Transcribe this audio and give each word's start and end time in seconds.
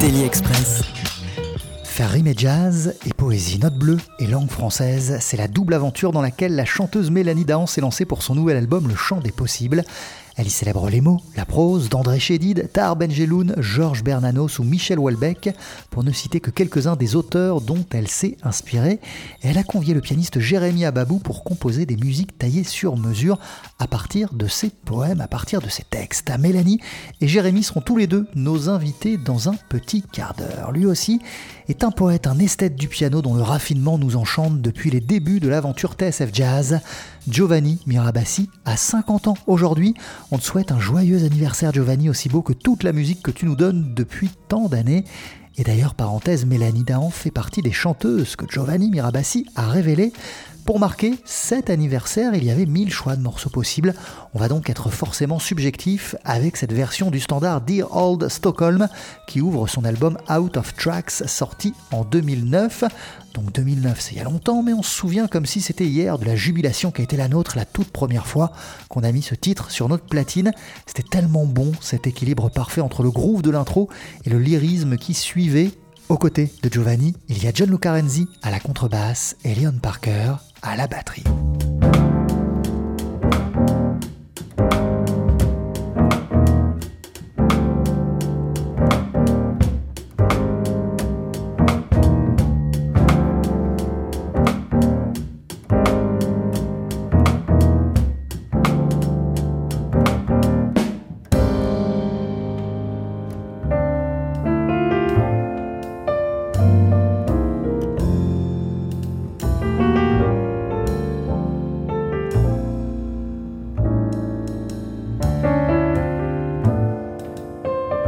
Daily 0.00 0.24
Express. 0.24 0.82
Faire 1.84 2.10
rimer 2.10 2.34
jazz 2.36 2.94
et 3.04 3.12
poésie, 3.12 3.58
note 3.58 3.74
bleue 3.74 3.98
et 4.18 4.26
langue 4.26 4.50
française, 4.50 5.18
c'est 5.20 5.36
la 5.36 5.48
double 5.48 5.74
aventure 5.74 6.12
dans 6.12 6.22
laquelle 6.22 6.54
la 6.56 6.64
chanteuse 6.64 7.10
Mélanie 7.10 7.44
Dahan 7.44 7.66
s'est 7.66 7.82
lancée 7.82 8.06
pour 8.06 8.22
son 8.22 8.34
nouvel 8.34 8.56
album 8.56 8.88
Le 8.88 8.94
Chant 8.94 9.20
des 9.20 9.32
Possibles. 9.32 9.84
Elle 10.36 10.46
y 10.46 10.50
célèbre 10.50 10.88
les 10.88 11.02
mots, 11.02 11.20
la 11.36 11.44
prose 11.44 11.90
d'André 11.90 12.18
Chédid, 12.18 12.70
Tar 12.72 12.96
Benjeloun, 12.96 13.54
Georges 13.58 14.02
Bernanos 14.02 14.58
ou 14.58 14.64
Michel 14.64 14.98
Houellebecq, 14.98 15.54
pour 15.90 16.04
ne 16.04 16.10
citer 16.10 16.40
que 16.40 16.50
quelques-uns 16.50 16.96
des 16.96 17.16
auteurs 17.16 17.60
dont 17.60 17.84
elle 17.92 18.08
s'est 18.08 18.38
inspirée. 18.42 18.98
elle 19.42 19.58
a 19.58 19.62
convié 19.62 19.92
le 19.92 20.00
pianiste 20.00 20.40
Jérémy 20.40 20.86
Ababou 20.86 21.18
pour 21.18 21.44
composer 21.44 21.84
des 21.84 21.96
musiques 21.96 22.38
taillées 22.38 22.64
sur 22.64 22.96
mesure 22.96 23.38
à 23.78 23.86
partir 23.86 24.32
de 24.32 24.46
ses 24.46 24.70
poèmes, 24.70 25.20
à 25.20 25.28
partir 25.28 25.60
de 25.60 25.68
ses 25.68 25.84
textes. 25.84 26.30
À 26.30 26.38
Mélanie 26.38 26.80
et 27.20 27.28
Jérémy 27.28 27.62
seront 27.62 27.82
tous 27.82 27.98
les 27.98 28.06
deux 28.06 28.26
nos 28.34 28.70
invités 28.70 29.18
dans 29.18 29.50
un 29.50 29.54
petit 29.68 30.00
quart 30.00 30.34
d'heure. 30.34 30.72
Lui 30.72 30.86
aussi 30.86 31.20
est 31.68 31.84
un 31.84 31.90
poète, 31.90 32.26
un 32.26 32.38
esthète 32.38 32.76
du 32.76 32.88
piano 32.88 33.20
dont 33.20 33.34
le 33.34 33.42
raffinement 33.42 33.98
nous 33.98 34.16
enchante 34.16 34.62
depuis 34.62 34.90
les 34.90 35.00
débuts 35.00 35.40
de 35.40 35.48
l'aventure 35.48 35.92
TSF 35.92 36.30
Jazz. 36.32 36.80
Giovanni 37.28 37.78
Mirabassi 37.86 38.50
a 38.64 38.76
50 38.76 39.28
ans 39.28 39.36
aujourd'hui. 39.46 39.94
On 40.30 40.38
te 40.38 40.42
souhaite 40.42 40.72
un 40.72 40.80
joyeux 40.80 41.24
anniversaire 41.24 41.72
Giovanni, 41.72 42.08
aussi 42.08 42.28
beau 42.28 42.42
que 42.42 42.52
toute 42.52 42.82
la 42.82 42.92
musique 42.92 43.22
que 43.22 43.30
tu 43.30 43.46
nous 43.46 43.54
donnes 43.54 43.94
depuis 43.94 44.30
tant 44.48 44.68
d'années. 44.68 45.04
Et 45.56 45.64
d'ailleurs, 45.64 45.94
parenthèse, 45.94 46.46
Mélanie 46.46 46.82
Dahan 46.82 47.10
fait 47.10 47.30
partie 47.30 47.62
des 47.62 47.72
chanteuses 47.72 48.36
que 48.36 48.46
Giovanni 48.50 48.90
Mirabassi 48.90 49.46
a 49.54 49.68
révélées. 49.68 50.12
Pour 50.64 50.78
marquer 50.78 51.18
cet 51.24 51.70
anniversaire, 51.70 52.36
il 52.36 52.44
y 52.44 52.50
avait 52.50 52.66
mille 52.66 52.92
choix 52.92 53.16
de 53.16 53.20
morceaux 53.20 53.50
possibles. 53.50 53.94
On 54.32 54.38
va 54.38 54.46
donc 54.46 54.70
être 54.70 54.90
forcément 54.90 55.40
subjectif 55.40 56.14
avec 56.24 56.56
cette 56.56 56.72
version 56.72 57.10
du 57.10 57.18
standard 57.18 57.62
Dear 57.62 57.94
Old 57.96 58.28
Stockholm 58.28 58.86
qui 59.26 59.40
ouvre 59.40 59.66
son 59.66 59.84
album 59.84 60.16
Out 60.30 60.56
of 60.56 60.74
Tracks 60.74 61.10
sorti 61.26 61.74
en 61.90 62.04
2009. 62.04 62.84
Donc 63.34 63.52
2009, 63.52 64.00
c'est 64.00 64.12
il 64.12 64.18
y 64.18 64.20
a 64.20 64.24
longtemps, 64.24 64.62
mais 64.62 64.72
on 64.72 64.84
se 64.84 64.94
souvient 64.94 65.26
comme 65.26 65.46
si 65.46 65.60
c'était 65.60 65.86
hier 65.86 66.16
de 66.16 66.24
la 66.24 66.36
jubilation 66.36 66.92
qui 66.92 67.00
a 67.00 67.04
été 67.04 67.16
la 67.16 67.28
nôtre 67.28 67.56
la 67.56 67.64
toute 67.64 67.90
première 67.90 68.28
fois 68.28 68.52
qu'on 68.88 69.02
a 69.02 69.10
mis 69.10 69.22
ce 69.22 69.34
titre 69.34 69.72
sur 69.72 69.88
notre 69.88 70.04
platine. 70.04 70.52
C'était 70.86 71.02
tellement 71.02 71.44
bon, 71.44 71.72
cet 71.80 72.06
équilibre 72.06 72.50
parfait 72.50 72.82
entre 72.82 73.02
le 73.02 73.10
groove 73.10 73.42
de 73.42 73.50
l'intro 73.50 73.88
et 74.24 74.30
le 74.30 74.38
lyrisme 74.38 74.96
qui 74.96 75.14
suivait. 75.14 75.72
Aux 76.08 76.18
côtés 76.18 76.52
de 76.62 76.72
Giovanni, 76.72 77.16
il 77.28 77.42
y 77.42 77.48
a 77.48 77.52
John 77.52 77.70
Luca 77.70 77.94
Renzi 77.94 78.28
à 78.42 78.50
la 78.50 78.60
contrebasse 78.60 79.36
et 79.44 79.54
Leon 79.54 79.78
Parker 79.80 80.34
à 80.62 80.76
la 80.76 80.86
batterie. 80.86 81.24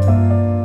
Música 0.06 0.64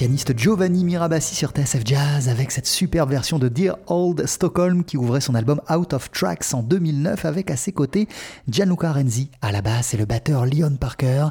pianiste 0.00 0.32
Giovanni 0.34 0.82
Mirabassi 0.82 1.34
sur 1.34 1.50
TSF 1.50 1.82
Jazz 1.84 2.30
avec 2.30 2.52
cette 2.52 2.64
superbe 2.64 3.10
version 3.10 3.38
de 3.38 3.48
Dear 3.48 3.76
Old 3.86 4.26
Stockholm 4.26 4.82
qui 4.82 4.96
ouvrait 4.96 5.20
son 5.20 5.34
album 5.34 5.60
Out 5.68 5.92
of 5.92 6.10
Tracks 6.10 6.54
en 6.54 6.62
2009 6.62 7.26
avec 7.26 7.50
à 7.50 7.56
ses 7.56 7.72
côtés 7.72 8.08
Gianluca 8.48 8.92
Renzi 8.92 9.30
à 9.42 9.52
la 9.52 9.60
basse 9.60 9.92
et 9.92 9.98
le 9.98 10.06
batteur 10.06 10.46
Leon 10.46 10.76
Parker. 10.80 11.26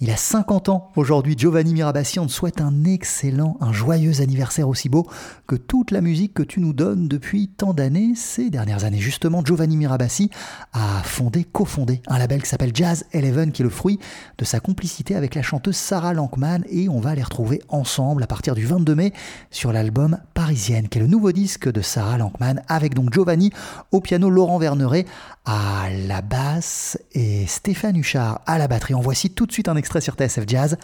Il 0.00 0.10
a 0.10 0.16
50 0.16 0.70
ans 0.70 0.90
aujourd'hui, 0.96 1.34
Giovanni 1.36 1.74
Mirabassi. 1.74 2.18
On 2.18 2.26
te 2.26 2.32
souhaite 2.32 2.62
un 2.62 2.84
excellent, 2.84 3.58
un 3.60 3.74
joyeux 3.74 4.22
anniversaire 4.22 4.68
aussi 4.70 4.88
beau 4.88 5.06
que 5.46 5.56
toute 5.56 5.90
la 5.90 6.00
musique 6.00 6.32
que 6.32 6.42
tu 6.42 6.60
nous 6.60 6.72
donnes 6.72 7.08
depuis 7.08 7.48
tant 7.48 7.74
d'années, 7.74 8.14
ces 8.14 8.48
dernières 8.48 8.84
années. 8.84 8.98
Justement, 8.98 9.44
Giovanni 9.44 9.76
Mirabassi 9.76 10.30
a 10.72 11.02
fondé, 11.02 11.44
cofondé 11.44 12.00
un 12.06 12.18
label 12.18 12.42
qui 12.42 12.48
s'appelle 12.48 12.72
Jazz 12.74 13.04
Eleven 13.12 13.52
qui 13.52 13.60
est 13.60 13.64
le 13.64 13.70
fruit 13.70 13.98
de 14.38 14.44
sa 14.46 14.60
complicité 14.60 15.14
avec 15.14 15.34
la 15.34 15.42
chanteuse 15.42 15.76
Sarah 15.76 16.14
Lankman 16.14 16.64
et 16.70 16.88
on 16.88 17.00
va 17.00 17.14
les 17.14 17.22
retrouver 17.22 17.60
ensemble 17.68 18.13
à 18.22 18.26
partir 18.26 18.54
du 18.54 18.64
22 18.64 18.94
mai 18.94 19.12
sur 19.50 19.72
l'album 19.72 20.18
Parisienne 20.34 20.88
qui 20.88 20.98
est 20.98 21.00
le 21.00 21.06
nouveau 21.06 21.32
disque 21.32 21.70
de 21.70 21.80
Sarah 21.80 22.18
Lankman 22.18 22.62
avec 22.68 22.94
donc 22.94 23.12
Giovanni 23.12 23.50
au 23.92 24.00
piano, 24.00 24.30
Laurent 24.30 24.58
Verneret 24.58 25.06
à 25.44 25.88
la 26.06 26.22
basse 26.22 26.98
et 27.12 27.46
Stéphane 27.46 27.96
Huchard 27.96 28.40
à 28.46 28.58
la 28.58 28.68
batterie. 28.68 28.94
En 28.94 29.00
voici 29.00 29.30
tout 29.30 29.46
de 29.46 29.52
suite 29.52 29.68
un 29.68 29.76
extrait 29.76 30.00
sur 30.00 30.14
TSF 30.14 30.44
Jazz, 30.46 30.76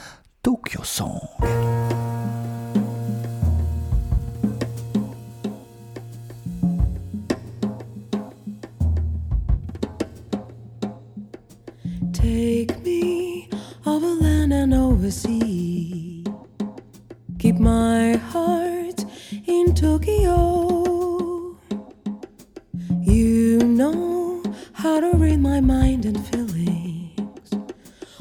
Tokyo 0.42 0.80
Song. 0.82 1.20
Take 12.12 12.84
me 12.84 13.48
and 14.52 14.74
my 17.60 18.16
heart 18.32 19.04
in 19.46 19.74
Tokyo. 19.74 21.56
You 23.02 23.58
know 23.58 24.42
how 24.72 24.98
to 25.00 25.10
read 25.14 25.40
my 25.40 25.60
mind 25.60 26.06
and 26.06 26.18
feelings. 26.28 27.52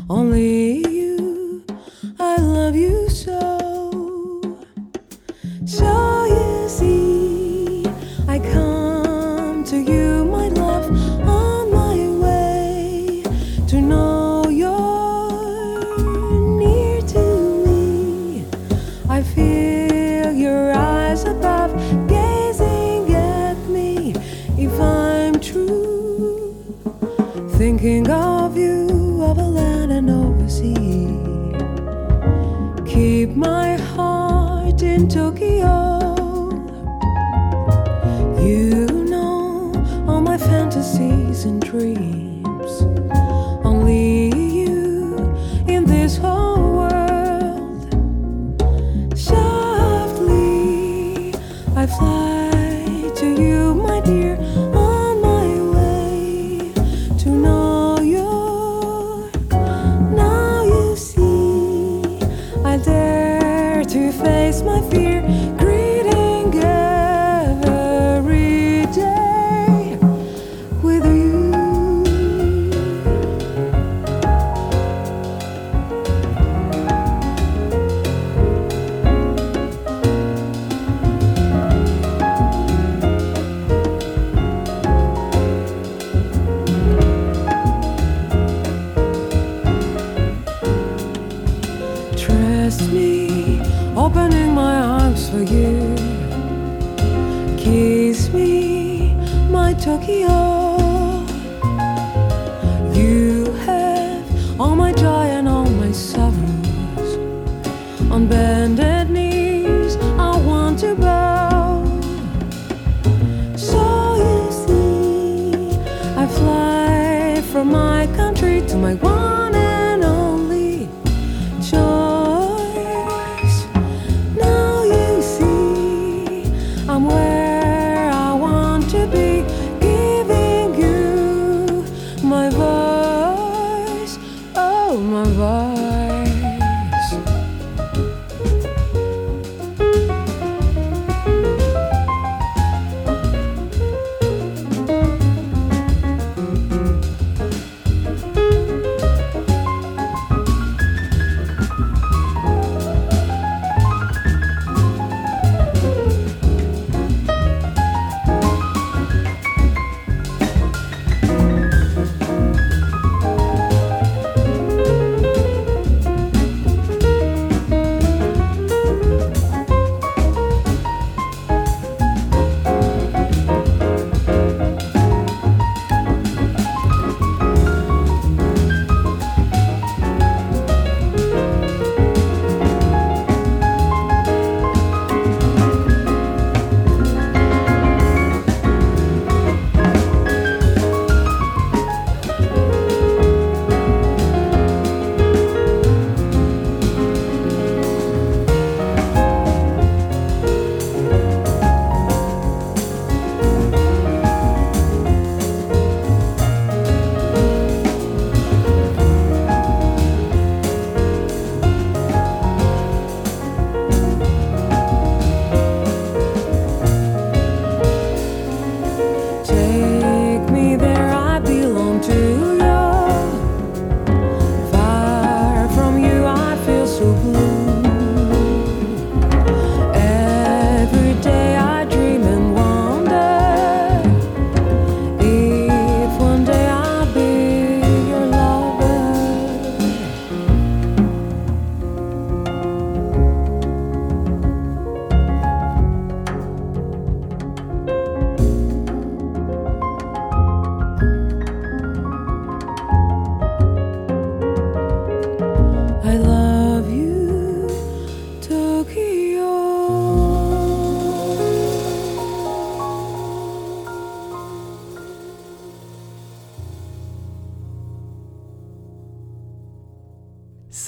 Only 0.09 0.48
in 34.99 35.07
Tokyo. 35.07 36.19
You 38.37 38.85
know 39.09 39.71
all 40.07 40.19
my 40.19 40.37
fantasies 40.37 41.45
and 41.45 41.61
dreams. 41.61 42.08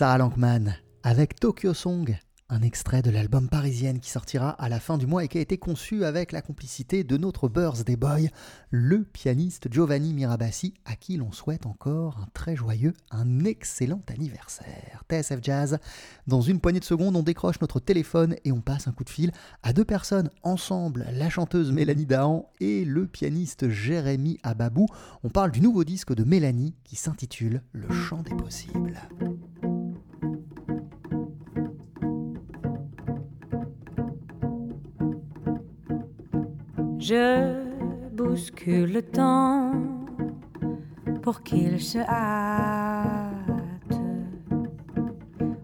Sarah 0.01 0.17
Lankman 0.17 0.73
avec 1.03 1.39
Tokyo 1.39 1.75
Song, 1.75 2.17
un 2.49 2.63
extrait 2.63 3.03
de 3.03 3.11
l'album 3.11 3.47
Parisienne 3.47 3.99
qui 3.99 4.09
sortira 4.09 4.49
à 4.49 4.67
la 4.67 4.79
fin 4.79 4.97
du 4.97 5.05
mois 5.05 5.23
et 5.23 5.27
qui 5.27 5.37
a 5.37 5.41
été 5.41 5.59
conçu 5.59 6.05
avec 6.05 6.31
la 6.31 6.41
complicité 6.41 7.03
de 7.03 7.17
notre 7.17 7.47
birthday 7.47 7.95
boy, 7.95 8.31
le 8.71 9.03
pianiste 9.03 9.71
Giovanni 9.71 10.15
Mirabassi, 10.15 10.73
à 10.85 10.95
qui 10.95 11.17
l'on 11.17 11.31
souhaite 11.31 11.67
encore 11.67 12.17
un 12.17 12.25
très 12.33 12.55
joyeux, 12.55 12.93
un 13.11 13.45
excellent 13.45 14.01
anniversaire. 14.07 15.03
TSF 15.07 15.37
Jazz, 15.43 15.77
dans 16.25 16.41
une 16.41 16.61
poignée 16.61 16.79
de 16.79 16.85
secondes, 16.85 17.15
on 17.15 17.21
décroche 17.21 17.61
notre 17.61 17.79
téléphone 17.79 18.35
et 18.43 18.51
on 18.51 18.61
passe 18.61 18.87
un 18.87 18.93
coup 18.93 19.03
de 19.03 19.09
fil 19.11 19.31
à 19.61 19.71
deux 19.71 19.85
personnes 19.85 20.31
ensemble, 20.41 21.05
la 21.13 21.29
chanteuse 21.29 21.71
Mélanie 21.71 22.07
Dahan 22.07 22.49
et 22.59 22.85
le 22.85 23.05
pianiste 23.05 23.69
Jérémy 23.69 24.39
Ababou. 24.41 24.87
On 25.23 25.29
parle 25.29 25.51
du 25.51 25.61
nouveau 25.61 25.83
disque 25.83 26.15
de 26.15 26.23
Mélanie 26.23 26.73
qui 26.83 26.95
s'intitule 26.95 27.61
Le 27.71 27.93
chant 27.93 28.23
des 28.23 28.33
possibles. 28.33 28.99
Je 37.01 37.65
bouscule 38.11 38.93
le 38.93 39.01
temps 39.01 39.71
pour 41.23 41.41
qu'il 41.41 41.81
se 41.81 41.97
hâte, 41.97 43.33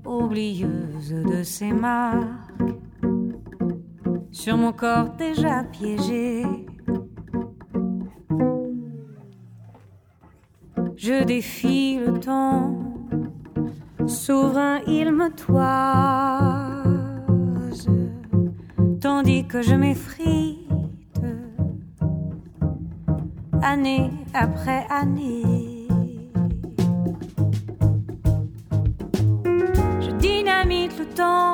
oublieuse 0.04 1.14
de 1.14 1.44
ses 1.44 1.72
marques, 1.72 2.74
sur 4.32 4.58
mon 4.58 4.74
corps 4.74 5.10
déjà 5.12 5.64
piégé. 5.64 6.44
Je 10.96 11.24
défie 11.24 12.00
le 12.00 12.20
temps, 12.20 12.76
souverain 14.08 14.80
il 14.88 15.12
me 15.12 15.30
toise, 15.36 16.68
tandis 19.00 19.46
que 19.46 19.62
je 19.62 19.76
m'effrite 19.76 20.47
année 23.62 24.12
après 24.34 24.86
année. 24.90 25.88
Je 30.02 30.12
dynamite 30.12 30.98
le 31.00 31.06
temps, 31.06 31.54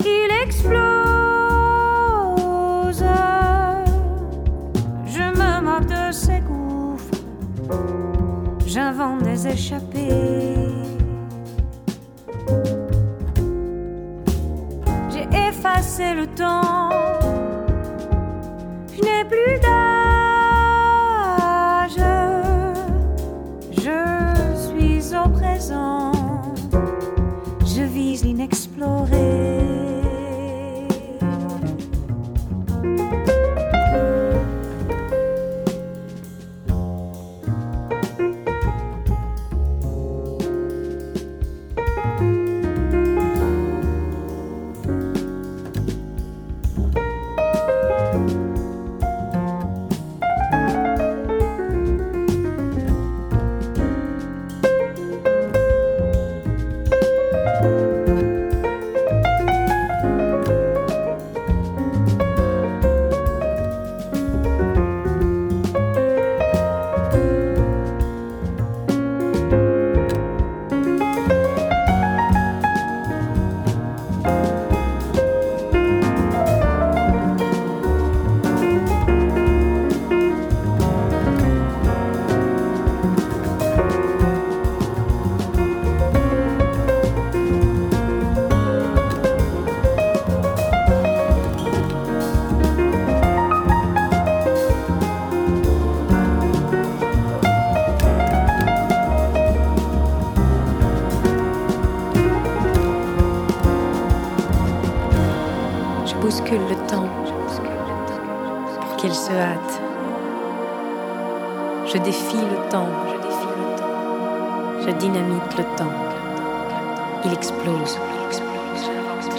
il 0.00 0.28
explose. 0.42 0.76
Je 5.06 5.22
me 5.38 5.60
moque 5.60 5.86
de 5.86 6.12
ses 6.12 6.40
gouffres, 6.40 7.20
j'invente 8.66 9.22
des 9.22 9.48
échappées. 9.48 10.66
J'ai 15.10 15.28
effacé 15.48 16.14
le 16.14 16.26
temps 16.26 16.85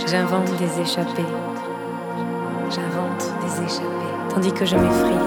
J'invente 0.10 0.56
des 0.58 0.80
échappées. 0.80 1.26
J'invente 2.70 3.34
des 3.42 3.66
échappées. 3.66 4.14
Tandis 4.30 4.54
que 4.54 4.64
je 4.66 4.78
m'effrite. 4.78 5.20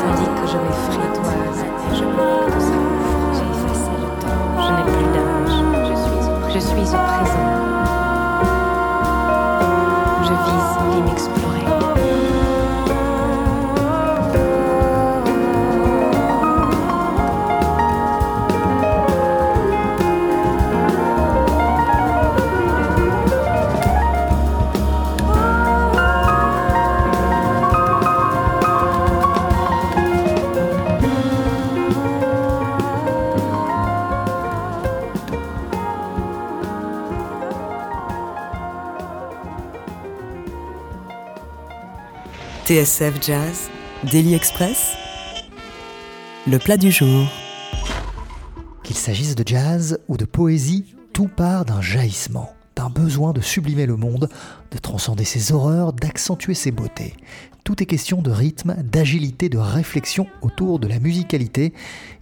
Tandis 0.00 0.30
que 0.40 0.46
je 0.46 0.56
m'effrite. 0.56 1.20
Je 1.92 2.73
TSF 42.74 43.24
Jazz, 43.24 43.70
Daily 44.02 44.34
Express, 44.34 44.96
le 46.44 46.58
plat 46.58 46.76
du 46.76 46.90
jour. 46.90 47.28
Qu'il 48.82 48.96
s'agisse 48.96 49.36
de 49.36 49.46
jazz 49.46 50.00
ou 50.08 50.16
de 50.16 50.24
poésie, 50.24 50.96
tout 51.12 51.28
part 51.28 51.64
d'un 51.64 51.80
jaillissement, 51.80 52.52
d'un 52.74 52.90
besoin 52.90 53.32
de 53.32 53.40
sublimer 53.40 53.86
le 53.86 53.94
monde, 53.94 54.28
de 54.72 54.78
transcender 54.78 55.22
ses 55.22 55.52
horreurs, 55.52 55.92
d'accentuer 55.92 56.54
ses 56.54 56.72
beautés. 56.72 57.14
Tout 57.62 57.80
est 57.80 57.86
question 57.86 58.22
de 58.22 58.32
rythme, 58.32 58.74
d'agilité, 58.82 59.48
de 59.48 59.58
réflexion 59.58 60.26
autour 60.42 60.80
de 60.80 60.88
la 60.88 60.98
musicalité. 60.98 61.74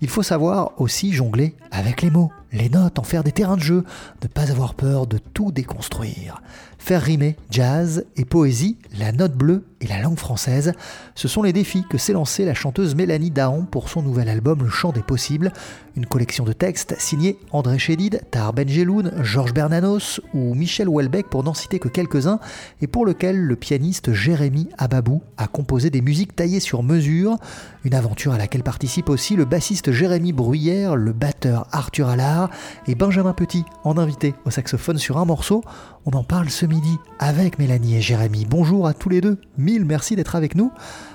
Il 0.03 0.11
faut 0.11 0.23
savoir 0.23 0.73
aussi 0.77 1.15
jongler 1.15 1.55
avec 1.71 2.03
les 2.03 2.11
mots, 2.11 2.31
les 2.53 2.69
notes, 2.69 2.99
en 2.99 3.03
faire 3.03 3.25
des 3.25 3.33
terrains 3.33 3.57
de 3.57 3.63
jeu, 3.63 3.85
ne 4.23 4.29
pas 4.29 4.51
avoir 4.51 4.75
peur 4.75 5.07
de 5.07 5.19
tout 5.19 5.53
déconstruire. 5.53 6.43
Faire 6.79 7.03
rimer 7.03 7.37
jazz 7.49 8.05
et 8.17 8.25
poésie, 8.25 8.77
la 8.99 9.13
note 9.13 9.35
bleue 9.35 9.65
et 9.81 9.87
la 9.87 10.01
langue 10.01 10.19
française, 10.19 10.73
ce 11.15 11.29
sont 11.29 11.43
les 11.43 11.53
défis 11.53 11.85
que 11.89 11.97
s'est 11.97 12.13
lancée 12.13 12.45
la 12.45 12.55
chanteuse 12.55 12.97
Mélanie 12.97 13.31
Dahan 13.31 13.63
pour 13.63 13.89
son 13.89 14.03
nouvel 14.03 14.29
album 14.29 14.63
Le 14.63 14.69
Chant 14.69 14.91
des 14.91 15.03
Possibles, 15.03 15.53
une 15.95 16.07
collection 16.07 16.45
de 16.45 16.53
textes 16.53 16.97
signés 16.99 17.39
André 17.53 17.79
Chédid, 17.79 18.23
Tar 18.33 18.53
Benjeloun, 18.53 19.13
Georges 19.23 19.55
Bernanos 19.55 20.21
ou 20.35 20.55
Michel 20.55 20.89
Houellebecq 20.89 21.29
pour 21.29 21.45
n'en 21.45 21.55
citer 21.55 21.79
que 21.79 21.89
quelques-uns, 21.89 22.41
et 22.81 22.89
pour 22.89 23.07
lequel 23.07 23.41
le 23.41 23.57
pianiste 23.57 24.13
Jérémy 24.13 24.69
Ababou 24.77 25.23
à 25.37 25.47
composer 25.47 25.91
des 25.91 26.01
musiques 26.01 26.35
taillées 26.35 26.61
sur 26.61 26.83
mesure, 26.83 27.37
une 27.85 27.95
aventure 27.95 28.33
à 28.33 28.39
laquelle 28.39 28.65
participe 28.65 29.09
aussi 29.09 29.37
le 29.37 29.45
bassiste 29.45 29.93
Jérémy 29.93 30.33
Bruyère, 30.33 30.97
le 30.97 31.13
batteur 31.13 31.69
Arthur 31.71 32.09
Allard 32.09 32.42
et 32.87 32.95
Benjamin 32.95 33.33
Petit 33.33 33.65
en 33.85 33.99
invité 33.99 34.35
au 34.45 34.51
saxophone 34.51 34.99
sur 34.99 35.19
un 35.19 35.25
morceau. 35.25 35.63
On 36.07 36.11
en 36.17 36.25
parle 36.25 36.51
ce 36.51 36.67
midi 36.67 36.99
avec 37.19 37.59
Mélanie 37.59 37.97
et 37.97 38.01
Jérémy. 38.01 38.47
Bonjour 38.49 38.87
à 38.87 38.95
tous 38.95 39.09
les 39.09 39.21
deux, 39.21 39.39
mille 39.57 39.85
merci 39.85 40.17
d'être 40.17 40.37
avec 40.37 40.55
nous. 40.55 40.73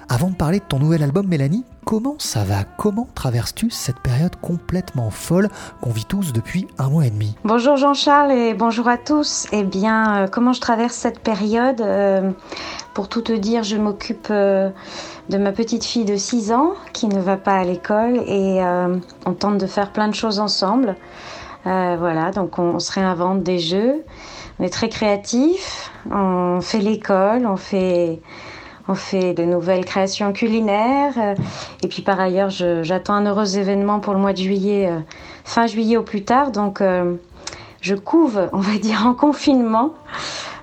Avant 0.10 0.30
de 0.30 0.36
parler 0.36 0.60
de 0.60 0.64
ton 0.64 0.80
nouvel 0.80 1.04
album 1.04 1.28
Mélanie, 1.28 1.66
comment 1.86 2.16
ça 2.18 2.46
va? 2.46 2.64
Comment 2.64 3.10
traverses-tu 3.14 3.70
cette 3.70 4.00
période 4.00 4.38
complètement 4.42 5.10
folle 5.10 5.50
qu'on 5.82 5.90
vit 5.90 6.06
tous 6.06 6.32
depuis 6.32 6.66
un 6.78 6.90
mois 6.90 7.06
et 7.06 7.10
demi? 7.10 7.36
Bonjour 7.44 7.76
Jean-Charles 7.76 8.32
et 8.32 8.54
bonjour 8.54 8.88
à 8.88 8.98
tous. 8.98 9.48
Eh 9.52 9.64
bien, 9.64 10.24
euh, 10.24 10.28
comment 10.28 10.54
je 10.54 10.62
traverse 10.62 10.96
cette 10.96 11.20
période? 11.20 11.82
Euh, 11.82 12.32
Pour 12.94 13.10
tout 13.10 13.22
te 13.22 13.34
dire, 13.34 13.64
je 13.64 13.76
m'occupe 13.76 14.30
euh, 14.32 14.70
de 15.30 15.38
ma 15.38 15.52
petite 15.52 15.84
fille 15.84 16.06
de 16.06 16.16
6 16.16 16.52
ans 16.52 16.74
qui 16.94 17.08
ne 17.08 17.20
va 17.20 17.38
pas 17.38 17.56
à 17.56 17.64
l'école 17.64 18.18
et 18.28 18.62
on 19.26 19.34
tente 19.34 19.58
de 19.58 19.68
faire 19.68 19.92
plein 19.92 20.08
de 20.08 20.16
choses 20.16 20.40
ensemble. 20.40 20.96
voilà, 21.66 22.32
donc 22.32 22.60
on, 22.60 22.80
se 22.80 22.92
réinvente 22.92 23.44
des 23.44 23.60
jeux. 23.60 24.04
On 24.60 24.64
est 24.64 24.70
très 24.70 24.90
créatifs, 24.90 25.92
on 26.10 26.62
fait 26.62 26.80
l'école, 26.80 27.46
on 27.46 27.58
fait 27.58 28.22
on 28.88 28.96
fait 28.96 29.34
de 29.34 29.44
nouvelles 29.44 29.86
créations 29.86 30.34
culinaires. 30.34 31.14
Euh, 31.18 31.36
et 31.84 31.88
puis 31.88 32.02
par 32.02 32.20
ailleurs, 32.20 32.50
j'attends 32.50 33.16
un 33.16 33.26
heureux 33.26 33.58
événement 33.58 34.00
pour 34.00 34.14
le 34.14 34.20
mois 34.20 34.34
de 34.34 34.38
juillet, 34.38 34.90
euh, 34.90 35.00
fin 35.44 35.68
juillet 35.68 35.98
au 35.98 36.04
plus 36.04 36.24
tard. 36.24 36.52
Donc 36.52 36.82
euh, 36.82 37.16
je 37.82 37.96
couve, 37.96 38.50
on 38.54 38.60
va 38.60 38.78
dire, 38.78 39.06
en 39.06 39.14
confinement. 39.14 39.94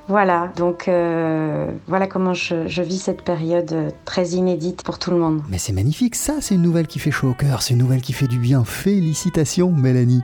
Voilà, 0.08 0.52
donc 0.56 0.84
voilà 0.86 2.06
comment 2.06 2.34
je, 2.34 2.66
je, 2.66 2.82
vis 2.82 2.98
cette 2.98 3.22
période 3.22 3.92
très 4.04 4.28
inédite 4.30 4.82
pour 4.82 4.98
tout 4.98 5.10
le 5.10 5.16
monde. 5.16 5.42
Mais 5.48 5.58
c'est 5.58 5.72
magnifique, 5.72 6.14
ça 6.14 6.34
c'est 6.40 6.54
une 6.54 6.62
nouvelle 6.62 6.86
qui 6.86 6.98
fait 6.98 7.10
chaud 7.10 7.30
au 7.30 7.34
cœur, 7.34 7.62
c'est 7.62 7.74
une 7.74 7.80
nouvelle 7.80 8.02
qui 8.02 8.12
fait 8.12 8.28
du 8.28 8.38
bien. 8.38 8.64
Félicitations 8.64 9.70
Mélanie. 9.70 10.22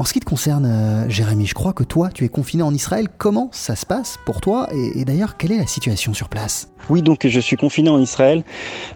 En 0.00 0.04
ce 0.04 0.14
qui 0.14 0.20
te 0.20 0.24
concerne, 0.24 0.64
euh, 0.64 1.10
Jérémy, 1.10 1.44
je 1.44 1.52
crois 1.52 1.74
que 1.74 1.84
toi, 1.84 2.08
tu 2.08 2.24
es 2.24 2.30
confiné 2.30 2.62
en 2.62 2.72
Israël. 2.72 3.08
Comment 3.18 3.50
ça 3.52 3.76
se 3.76 3.84
passe 3.84 4.18
pour 4.24 4.40
toi 4.40 4.66
Et, 4.72 5.04
d'ailleurs, 5.04 5.36
quelle 5.36 5.52
est 5.52 5.58
la 5.58 5.66
situation 5.66 6.14
sur 6.14 6.30
place? 6.30 6.72
Oui, 6.88 7.02
donc 7.02 7.26
je 7.26 7.38
suis 7.38 7.56
confiné 7.56 7.90
en 7.90 8.00
Israël. 8.00 8.42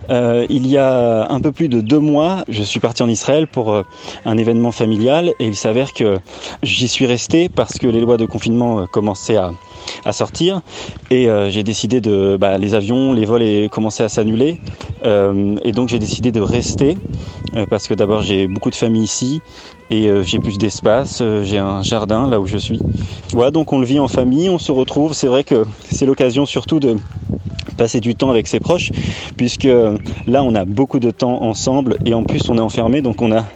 Euh, 0.08 0.46
il 0.48 0.66
y 0.66 0.78
a 0.78 1.30
un 1.30 1.40
peu 1.42 1.52
plus 1.52 1.68
de 1.68 1.82
deux 1.82 1.98
mois, 1.98 2.42
je 2.48 2.62
suis 2.62 2.80
parti 2.80 3.02
en 3.02 3.08
Israël 3.10 3.46
pour 3.46 3.74
euh, 3.74 3.82
un 4.24 4.38
événement 4.38 4.72
familial 4.72 5.34
et 5.38 5.46
il 5.46 5.56
s'avère 5.56 5.92
que 5.92 6.18
j'y 6.62 6.88
suis 6.88 7.04
resté 7.04 7.50
parce 7.50 7.74
que 7.74 7.86
les 7.86 8.00
lois 8.00 8.16
de 8.16 8.24
confinement 8.24 8.86
commençaient 8.86 9.36
à, 9.36 9.52
à 10.04 10.12
sortir 10.12 10.60
et 11.10 11.28
j'ai 11.48 11.62
décidé 11.62 12.00
de 12.00 12.36
bah, 12.38 12.58
les 12.58 12.74
avions 12.74 13.12
les 13.12 13.24
vols 13.24 13.68
commençaient 13.70 14.04
à 14.04 14.08
s'annuler 14.08 14.60
et 15.04 15.72
donc 15.72 15.88
j'ai 15.88 15.98
décidé 15.98 16.32
de 16.32 16.40
rester 16.40 16.96
parce 17.70 17.88
que 17.88 17.94
d'abord 17.94 18.22
j'ai 18.22 18.46
beaucoup 18.46 18.70
de 18.70 18.74
famille 18.74 19.04
ici 19.04 19.40
et 19.90 20.08
euh, 20.08 20.22
j'ai 20.22 20.38
plus 20.38 20.58
d'espace, 20.58 21.18
euh, 21.20 21.44
j'ai 21.44 21.58
un 21.58 21.82
jardin 21.82 22.28
là 22.28 22.40
où 22.40 22.46
je 22.46 22.56
suis. 22.56 22.80
Voilà, 23.32 23.50
donc 23.50 23.72
on 23.72 23.78
le 23.78 23.86
vit 23.86 24.00
en 24.00 24.08
famille, 24.08 24.48
on 24.48 24.58
se 24.58 24.72
retrouve. 24.72 25.12
C'est 25.12 25.26
vrai 25.26 25.44
que 25.44 25.64
c'est 25.90 26.06
l'occasion 26.06 26.46
surtout 26.46 26.80
de 26.80 26.96
passer 27.76 28.00
du 28.00 28.14
temps 28.14 28.30
avec 28.30 28.46
ses 28.46 28.60
proches, 28.60 28.92
puisque 29.36 29.68
là 30.26 30.42
on 30.42 30.54
a 30.54 30.64
beaucoup 30.64 31.00
de 31.00 31.10
temps 31.10 31.42
ensemble 31.42 31.98
et 32.06 32.14
en 32.14 32.22
plus 32.22 32.48
on 32.48 32.56
est 32.56 32.60
enfermé, 32.60 33.02
donc 33.02 33.20
on 33.20 33.28
n'a 33.28 33.46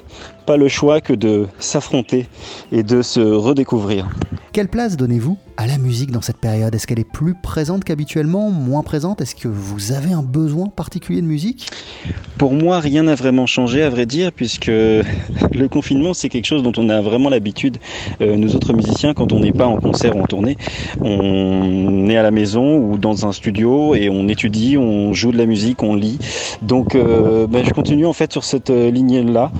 pas 0.45 0.57
le 0.57 0.69
choix 0.69 1.01
que 1.01 1.12
de 1.12 1.47
s'affronter 1.59 2.27
et 2.73 2.83
de 2.83 3.03
se 3.03 3.21
redécouvrir. 3.21 4.09
Quelle 4.53 4.69
place 4.69 4.97
donnez-vous 4.97 5.38
à 5.59 5.66
la 5.66 5.77
musique 5.77 6.12
dans 6.12 6.23
cette 6.23 6.38
période? 6.38 6.73
Est-ce 6.73 6.87
qu'elle 6.87 7.01
est 7.01 7.12
plus 7.12 7.35
présente 7.35 7.83
qu'habituellement, 7.83 8.49
moins 8.49 8.85
présente? 8.85 9.21
Est-ce 9.21 9.35
que 9.35 9.49
vous 9.49 9.90
avez 9.90 10.12
un 10.12 10.23
besoin 10.23 10.68
particulier 10.68 11.21
de 11.21 11.27
musique? 11.27 11.68
Pour 12.38 12.53
moi, 12.53 12.79
rien 12.79 13.03
n'a 13.03 13.16
vraiment 13.16 13.47
changé, 13.47 13.83
à 13.83 13.90
vrai 13.90 14.07
dire, 14.07 14.31
puisque 14.31 14.66
le 14.68 15.66
confinement, 15.68 16.14
c'est 16.14 16.29
quelque 16.29 16.47
chose 16.47 16.62
dont 16.62 16.73
on 16.77 16.88
a 16.88 17.01
vraiment 17.01 17.29
l'habitude. 17.29 17.79
Euh, 18.21 18.37
nous 18.37 18.55
autres 18.55 18.73
musiciens, 18.73 19.14
quand 19.14 19.33
on 19.33 19.40
n'est 19.40 19.53
pas 19.53 19.66
en 19.66 19.79
concert 19.79 20.14
ou 20.16 20.21
en 20.21 20.27
tournée, 20.27 20.57
on 21.01 22.09
est 22.09 22.16
à 22.16 22.23
la 22.23 22.31
maison 22.31 22.79
ou 22.79 22.97
dans 22.97 23.27
un 23.27 23.33
studio 23.33 23.97
et 23.97 24.09
on 24.09 24.29
étudie, 24.29 24.79
on 24.79 25.12
joue 25.12 25.33
de 25.33 25.38
la 25.38 25.47
musique, 25.47 25.83
on 25.83 25.97
lit. 25.97 26.21
Donc, 26.62 26.94
euh, 26.94 27.49
ben, 27.49 27.64
je 27.64 27.73
continue 27.73 28.07
en 28.07 28.12
fait 28.12 28.31
sur 28.31 28.44
cette 28.44 28.71
euh, 28.71 28.92
ligne-là. 28.92 29.51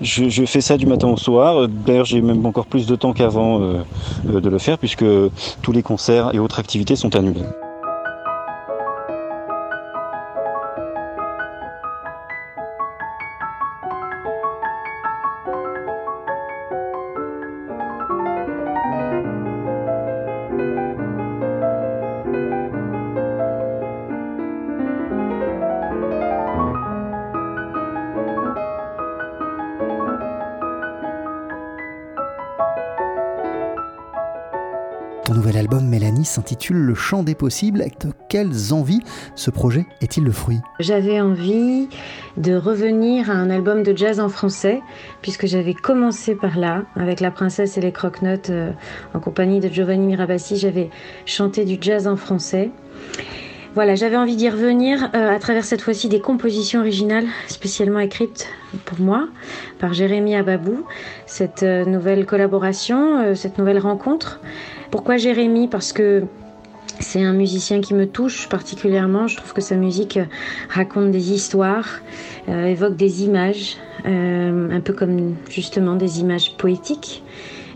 Je 0.00 0.44
fais 0.44 0.60
ça 0.60 0.76
du 0.76 0.86
matin 0.86 1.08
au 1.08 1.16
soir. 1.16 1.68
D'ailleurs, 1.68 2.04
j'ai 2.04 2.20
même 2.20 2.44
encore 2.46 2.66
plus 2.66 2.86
de 2.86 2.96
temps 2.96 3.12
qu'avant 3.12 3.60
euh, 3.60 3.82
de 4.24 4.48
le 4.48 4.58
faire 4.58 4.78
puisque 4.78 5.04
tous 5.62 5.72
les 5.72 5.82
concerts 5.82 6.34
et 6.34 6.38
autres 6.38 6.58
activités 6.58 6.96
sont 6.96 7.14
annulés. 7.16 7.44
S'intitule 36.38 36.76
Le 36.76 36.94
chant 36.94 37.24
des 37.24 37.34
possibles. 37.34 37.84
De 38.00 38.12
quelles 38.28 38.72
envies 38.72 39.00
ce 39.34 39.50
projet 39.50 39.86
est-il 40.00 40.22
le 40.22 40.30
fruit? 40.30 40.60
J'avais 40.78 41.20
envie 41.20 41.88
de 42.36 42.54
revenir 42.54 43.28
à 43.28 43.34
un 43.34 43.50
album 43.50 43.82
de 43.82 43.96
jazz 43.96 44.20
en 44.20 44.28
français, 44.28 44.80
puisque 45.20 45.46
j'avais 45.46 45.74
commencé 45.74 46.36
par 46.36 46.56
là, 46.56 46.84
avec 46.94 47.18
La 47.18 47.32
Princesse 47.32 47.76
et 47.76 47.80
les 47.80 47.90
Croque-Notes, 47.90 48.50
euh, 48.50 48.70
en 49.14 49.20
compagnie 49.20 49.58
de 49.58 49.68
Giovanni 49.68 50.06
Mirabassi. 50.06 50.56
J'avais 50.56 50.90
chanté 51.26 51.64
du 51.64 51.76
jazz 51.80 52.06
en 52.06 52.14
français. 52.14 52.70
Voilà, 53.74 53.96
j'avais 53.96 54.16
envie 54.16 54.36
d'y 54.36 54.48
revenir 54.48 55.10
euh, 55.14 55.34
à 55.34 55.40
travers 55.40 55.64
cette 55.64 55.80
fois-ci 55.80 56.08
des 56.08 56.20
compositions 56.20 56.80
originales 56.80 57.26
spécialement 57.48 57.98
écrites 57.98 58.48
pour 58.84 59.00
moi 59.00 59.26
par 59.80 59.92
Jérémy 59.92 60.36
Ababou. 60.36 60.84
Cette 61.26 61.64
euh, 61.64 61.84
nouvelle 61.84 62.26
collaboration, 62.26 63.34
cette 63.34 63.58
nouvelle 63.58 63.78
rencontre 63.78 64.40
pourquoi 64.90 65.16
Jérémy? 65.16 65.68
Parce 65.68 65.92
que 65.92 66.24
c'est 67.00 67.22
un 67.22 67.32
musicien 67.32 67.80
qui 67.80 67.94
me 67.94 68.06
touche 68.06 68.48
particulièrement. 68.48 69.28
Je 69.28 69.36
trouve 69.36 69.52
que 69.52 69.60
sa 69.60 69.76
musique 69.76 70.18
raconte 70.68 71.10
des 71.10 71.32
histoires, 71.32 72.00
euh, 72.48 72.66
évoque 72.66 72.96
des 72.96 73.24
images, 73.24 73.76
euh, 74.06 74.70
un 74.70 74.80
peu 74.80 74.92
comme 74.92 75.36
justement 75.48 75.94
des 75.94 76.20
images 76.20 76.56
poétiques. 76.56 77.22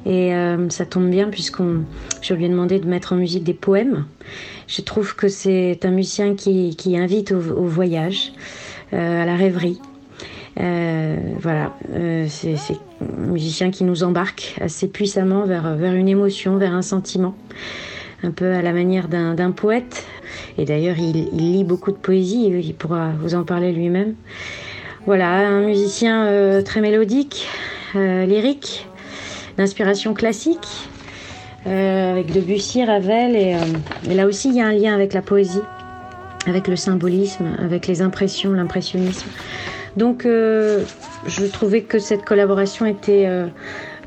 Et 0.05 0.35
euh, 0.35 0.69
ça 0.71 0.85
tombe 0.85 1.09
bien 1.09 1.29
puisqu'on, 1.29 1.85
je 2.23 2.35
lui 2.35 2.47
ai 2.47 2.49
demandé 2.49 2.81
de 2.81 2.89
mettre 2.89 3.13
en 3.13 3.17
musique 3.17 3.45
des 3.45 3.55
poèmes. 3.55 4.07
Je 4.67 4.83
trouve 4.83 5.15
que 5.15 5.29
c'est 5.29 5.79
un 5.85 5.91
musicien 5.91 6.35
qui, 6.35 6.97
invite 6.97 7.33
au, 7.33 7.67
voyage, 7.67 8.33
à 8.91 9.25
la 9.25 9.37
rêverie. 9.37 9.81
voilà, 10.57 11.77
c'est 12.29 12.57
musicien 13.17 13.71
qui 13.71 13.85
nous 13.85 14.03
embarque 14.03 14.57
assez 14.61 14.89
puissamment 14.89 15.45
vers, 15.45 15.77
vers 15.77 15.95
une 15.95 16.09
émotion, 16.09 16.57
vers 16.57 16.73
un 16.73 16.83
sentiment, 16.83 17.35
un 18.23 18.31
peu 18.31 18.53
à 18.53 18.63
la 18.63 18.73
manière 18.73 19.09
d'un 19.09 19.51
poète. 19.51 20.07
Et 20.59 20.65
d'ailleurs, 20.65 20.99
il, 20.99 21.29
lit 21.33 21.65
beaucoup 21.65 21.93
de 21.93 21.97
poésie, 21.97 22.47
il 22.47 22.75
pourra 22.75 23.11
vous 23.21 23.35
en 23.35 23.45
parler 23.45 23.73
lui-même. 23.73 24.15
Voilà, 25.07 25.31
un 25.31 25.63
musicien 25.63 26.27
euh, 26.27 26.63
très 26.63 26.81
mélodique, 26.81 27.49
euh, 27.97 28.25
lyrique, 28.25 28.87
d'inspiration 29.57 30.15
classique, 30.15 30.89
euh, 31.67 32.13
avec 32.13 32.33
Debussy, 32.33 32.85
Ravel, 32.85 33.35
et, 33.35 33.57
et 34.09 34.15
là 34.15 34.27
aussi 34.27 34.51
il 34.51 34.57
y 34.57 34.61
a 34.61 34.67
un 34.67 34.73
lien 34.73 34.95
avec 34.95 35.13
la 35.13 35.23
poésie, 35.23 35.63
avec 36.47 36.69
le 36.69 36.77
symbolisme, 36.77 37.47
avec 37.59 37.89
les 37.89 38.01
impressions, 38.01 38.53
l'impressionnisme. 38.53 39.29
Donc 39.97 40.25
je 41.27 41.45
trouvais 41.47 41.83
que 41.83 41.99
cette 41.99 42.25
collaboration 42.25 42.87
était 42.87 43.27
euh, 43.27 43.47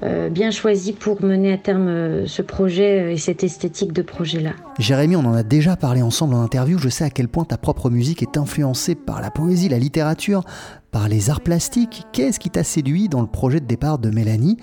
euh, 0.03 0.29
bien 0.29 0.51
choisie 0.51 0.93
pour 0.93 1.23
mener 1.23 1.53
à 1.53 1.57
terme 1.57 2.27
ce 2.27 2.41
projet 2.41 3.13
et 3.13 3.17
cette 3.17 3.43
esthétique 3.43 3.93
de 3.93 4.01
projet-là. 4.01 4.51
Jérémy, 4.79 5.15
on 5.15 5.25
en 5.25 5.33
a 5.33 5.43
déjà 5.43 5.75
parlé 5.75 6.01
ensemble 6.01 6.35
en 6.35 6.41
interview. 6.41 6.77
Je 6.77 6.89
sais 6.89 7.03
à 7.03 7.09
quel 7.09 7.27
point 7.27 7.45
ta 7.45 7.57
propre 7.57 7.89
musique 7.89 8.21
est 8.21 8.37
influencée 8.37 8.95
par 8.95 9.21
la 9.21 9.31
poésie, 9.31 9.69
la 9.69 9.79
littérature, 9.79 10.43
par 10.91 11.07
les 11.07 11.29
arts 11.29 11.41
plastiques. 11.41 12.03
Qu'est-ce 12.11 12.39
qui 12.39 12.49
t'a 12.49 12.63
séduit 12.63 13.09
dans 13.09 13.21
le 13.21 13.27
projet 13.27 13.59
de 13.59 13.65
départ 13.65 13.99
de 13.99 14.09
Mélanie? 14.09 14.57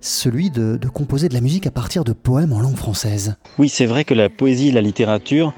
Celui 0.00 0.50
de, 0.50 0.78
composer 0.92 1.28
de 1.28 1.34
la 1.34 1.40
musique 1.40 1.66
à 1.66 1.70
partir 1.70 2.04
de 2.04 2.12
poèmes 2.12 2.52
en 2.52 2.60
langue 2.60 2.76
française. 2.76 3.36
Oui, 3.58 3.68
c'est 3.68 3.86
vrai 3.86 4.04
que 4.04 4.14
la 4.14 4.28
poésie 4.28 4.68
et 4.68 4.72
la 4.72 4.80
littérature 4.80 5.52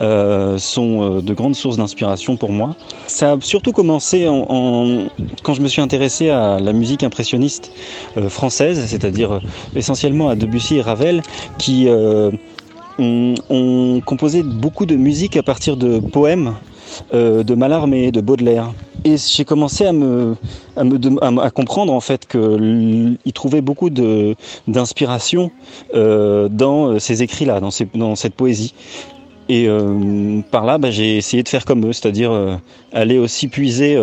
euh, 0.00 0.58
sont 0.58 1.02
euh, 1.02 1.20
de 1.20 1.34
grandes 1.34 1.56
sources 1.56 1.76
d'inspiration 1.76 2.36
pour 2.36 2.52
moi. 2.52 2.76
Ça 3.06 3.32
a 3.32 3.40
surtout 3.40 3.72
commencé 3.72 4.28
en, 4.28 5.08
quand 5.42 5.54
je 5.54 5.62
me 5.62 5.68
suis 5.68 5.82
intéressé 5.82 6.30
à 6.30 6.60
la 6.60 6.72
musique 6.72 7.02
impressionniste 7.02 7.72
euh, 8.16 8.28
française, 8.28 8.84
c'est-à-dire 8.86 9.40
essentiellement 9.74 10.28
à 10.28 10.36
Debussy 10.36 10.76
et 10.76 10.82
Ravel, 10.82 11.22
qui 11.58 11.88
on, 12.98 13.34
on 13.50 14.00
composait 14.04 14.42
beaucoup 14.42 14.86
de 14.86 14.96
musique 14.96 15.36
à 15.36 15.42
partir 15.42 15.76
de 15.76 15.98
poèmes 15.98 16.54
de 17.12 17.54
Mallarmé, 17.54 18.12
de 18.12 18.20
Baudelaire. 18.20 18.72
Et 19.08 19.16
j'ai 19.16 19.44
commencé 19.46 19.86
à 19.86 19.92
me, 19.92 20.36
à, 20.76 20.84
me, 20.84 20.98
à, 21.42 21.50
comprendre 21.50 21.92
en 21.94 22.00
fait 22.00 22.26
trouvait 23.32 23.62
beaucoup 23.62 23.88
de- 23.88 24.34
d'inspiration 24.66 25.50
euh, 25.94 26.48
dans 26.50 26.88
euh, 26.92 26.98
ces 26.98 27.22
écrits-là, 27.22 27.60
dans, 27.60 27.70
ces- 27.70 27.88
dans 27.94 28.16
cette 28.16 28.34
poésie. 28.34 28.74
Et 29.48 29.66
euh, 29.66 30.42
par 30.50 30.66
là, 30.66 30.76
bah, 30.76 30.90
j'ai 30.90 31.16
essayé 31.16 31.42
de 31.42 31.48
faire 31.48 31.64
comme 31.64 31.86
eux, 31.86 31.92
c'est-à-dire 31.94 32.32
aller 32.92 33.16
aussi 33.18 33.48
puiser 33.48 33.96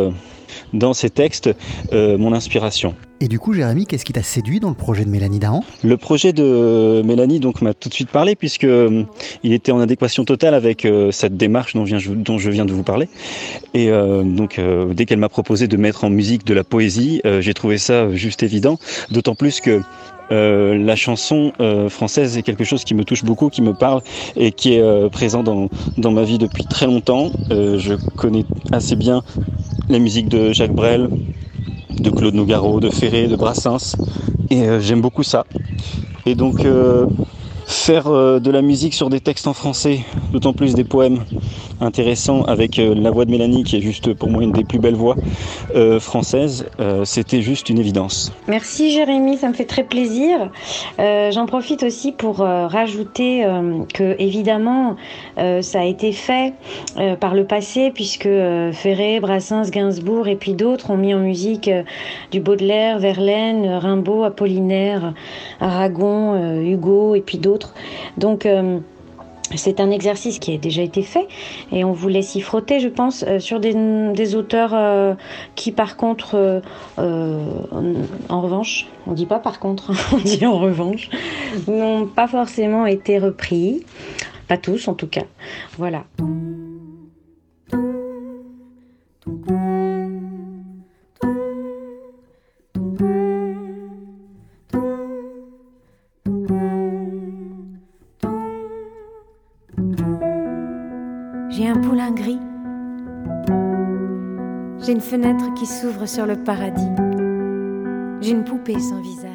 dans 0.75 0.93
ces 0.93 1.09
textes 1.09 1.49
euh, 1.93 2.17
mon 2.17 2.33
inspiration. 2.33 2.95
Et 3.21 3.27
du 3.29 3.39
coup, 3.39 3.53
Jérémy, 3.53 3.85
qu'est-ce 3.85 4.03
qui 4.03 4.11
t'a 4.11 4.23
séduit 4.23 4.59
dans 4.59 4.67
le 4.67 4.75
projet 4.75 5.05
de 5.05 5.09
Mélanie 5.09 5.39
Dahan? 5.39 5.63
Le 5.83 5.95
projet 5.95 6.33
de 6.33 7.01
Mélanie 7.05 7.39
donc 7.39 7.61
m'a 7.61 7.73
tout 7.73 7.87
de 7.87 7.93
suite 7.93 8.09
parlé 8.09 8.35
puisque 8.35 8.65
euh, 8.65 9.03
il 9.41 9.53
était 9.53 9.71
en 9.71 9.79
adéquation 9.79 10.25
totale 10.25 10.53
avec 10.53 10.83
euh, 10.83 11.11
cette 11.11 11.37
démarche 11.37 11.75
dont, 11.75 11.85
je 11.85 12.49
viens 12.49 12.65
de 12.65 12.73
vous 12.73 12.83
parler. 12.83 13.07
Et 13.73 13.89
euh, 13.89 14.23
donc 14.23 14.59
euh, 14.59 14.93
dès 14.93 15.05
qu'elle 15.05 15.19
m'a 15.19 15.29
proposé 15.29 15.67
de 15.67 15.77
mettre 15.77 16.03
en 16.03 16.09
musique 16.09 16.45
de 16.45 16.53
la 16.53 16.63
poésie, 16.63 17.21
j'ai 17.39 17.53
trouvé 17.53 17.77
ça 17.77 18.13
juste 18.13 18.43
évident. 18.43 18.77
D'autant 19.09 19.35
plus 19.35 19.61
que 19.61 19.81
euh, 20.31 20.77
la 20.77 20.95
chanson 20.95 21.53
euh, 21.59 21.89
française 21.89 22.37
est 22.37 22.41
quelque 22.41 22.63
chose 22.63 22.83
qui 22.83 22.95
me 22.95 23.03
touche 23.03 23.23
beaucoup, 23.23 23.49
qui 23.49 23.61
me 23.61 23.73
parle 23.73 24.01
et 24.35 24.51
qui 24.51 24.73
est 24.73 24.81
euh, 24.81 25.09
présent 25.09 25.43
dans, 25.43 26.11
ma 26.11 26.23
vie 26.23 26.37
depuis 26.37 26.65
très 26.65 26.85
longtemps. 26.85 27.31
Je 27.49 27.95
connais 28.15 28.45
assez 28.71 28.95
bien 28.95 29.21
les 29.89 29.99
musiques 29.99 30.29
de 30.29 30.51
Jacques 30.51 30.73
Brel, 30.73 31.09
de 31.91 32.09
Claude 32.09 32.33
Nougaro, 32.33 32.79
de 32.79 32.89
Ferré, 32.89 33.27
de 33.27 33.35
Brassens. 33.35 33.95
Et 34.49 34.63
j'aime 34.79 35.01
beaucoup 35.01 35.23
ça. 35.23 35.45
Et 36.25 36.35
donc 36.35 36.65
faire 37.65 38.09
de 38.09 38.51
la 38.51 38.61
musique 38.61 38.93
sur 38.93 39.09
des 39.09 39.19
textes 39.19 39.47
en 39.47 39.53
français, 39.53 40.01
d'autant 40.31 40.53
plus 40.53 40.73
des 40.75 40.83
poèmes 40.83 41.19
intéressants 41.81 42.43
avec 42.43 42.79
euh, 42.79 42.95
la 42.95 43.11
voix 43.11 43.25
de 43.25 43.31
Mélanie 43.31 43.63
qui 43.63 43.77
est 43.77 43.81
juste 43.81 44.13
pour 44.13 44.29
moi 44.29 44.43
une 44.43 44.51
des 44.51 44.63
plus 44.63 44.79
belles 44.79 44.95
voix 44.95 45.15
euh, 45.75 45.99
françaises, 45.99 46.65
euh, 46.79 47.05
c'était 47.05 47.41
juste 47.41 47.69
une 47.69 47.79
évidence. 47.79 48.31
Merci 48.47 48.91
Jérémy, 48.91 49.37
ça 49.37 49.49
me 49.49 49.53
fait 49.53 49.65
très 49.65 49.83
plaisir. 49.83 50.49
J'en 50.97 51.45
profite 51.45 51.83
aussi 51.83 52.11
pour 52.11 52.37
rajouter 52.37 53.45
que 53.93 54.15
évidemment 54.19 54.95
ça 55.37 55.81
a 55.81 55.83
été 55.83 56.11
fait 56.11 56.53
par 57.19 57.33
le 57.33 57.45
passé 57.45 57.91
puisque 57.93 58.23
Ferré, 58.23 59.19
Brassens, 59.19 59.69
Gainsbourg 59.69 60.27
et 60.27 60.35
puis 60.35 60.53
d'autres 60.53 60.91
ont 60.91 60.97
mis 60.97 61.13
en 61.13 61.19
musique 61.19 61.69
du 62.31 62.39
Baudelaire, 62.39 62.99
Verlaine, 62.99 63.65
Rimbaud, 63.65 64.23
Apollinaire, 64.23 65.13
Aragon, 65.59 66.61
Hugo 66.61 67.15
et 67.15 67.21
puis 67.21 67.37
d'autres. 67.37 67.73
Donc 68.17 68.47
c'est 69.57 69.79
un 69.79 69.91
exercice 69.91 70.39
qui 70.39 70.53
a 70.53 70.57
déjà 70.57 70.81
été 70.81 71.01
fait 71.01 71.27
et 71.71 71.83
on 71.83 71.93
voulait 71.93 72.21
s'y 72.21 72.41
frotter, 72.41 72.79
je 72.79 72.87
pense, 72.87 73.23
euh, 73.27 73.39
sur 73.39 73.59
des, 73.59 74.35
auteurs 74.35 74.73
euh, 74.73 75.13
qui, 75.55 75.71
par 75.71 75.97
contre, 75.97 76.61
euh, 76.99 77.49
en, 78.29 78.41
revanche, 78.41 78.87
on 79.07 79.13
dit 79.13 79.25
pas 79.25 79.39
par 79.39 79.59
contre, 79.59 79.91
on 80.13 80.17
dit 80.17 80.45
en 80.45 80.59
revanche, 80.59 81.09
n'ont 81.67 82.05
pas 82.07 82.27
forcément 82.27 82.85
été 82.85 83.19
repris. 83.19 83.85
Pas 84.47 84.57
tous, 84.57 84.87
en 84.87 84.93
tout 84.93 85.07
cas. 85.07 85.23
Voilà. 85.77 86.03
Gris. 102.11 102.39
J'ai 104.79 104.91
une 104.91 105.01
fenêtre 105.01 105.53
qui 105.55 105.65
s'ouvre 105.65 106.05
sur 106.05 106.25
le 106.25 106.35
paradis. 106.35 106.89
J'ai 108.21 108.31
une 108.31 108.43
poupée 108.43 108.79
sans 108.79 109.01
visage. 109.01 109.34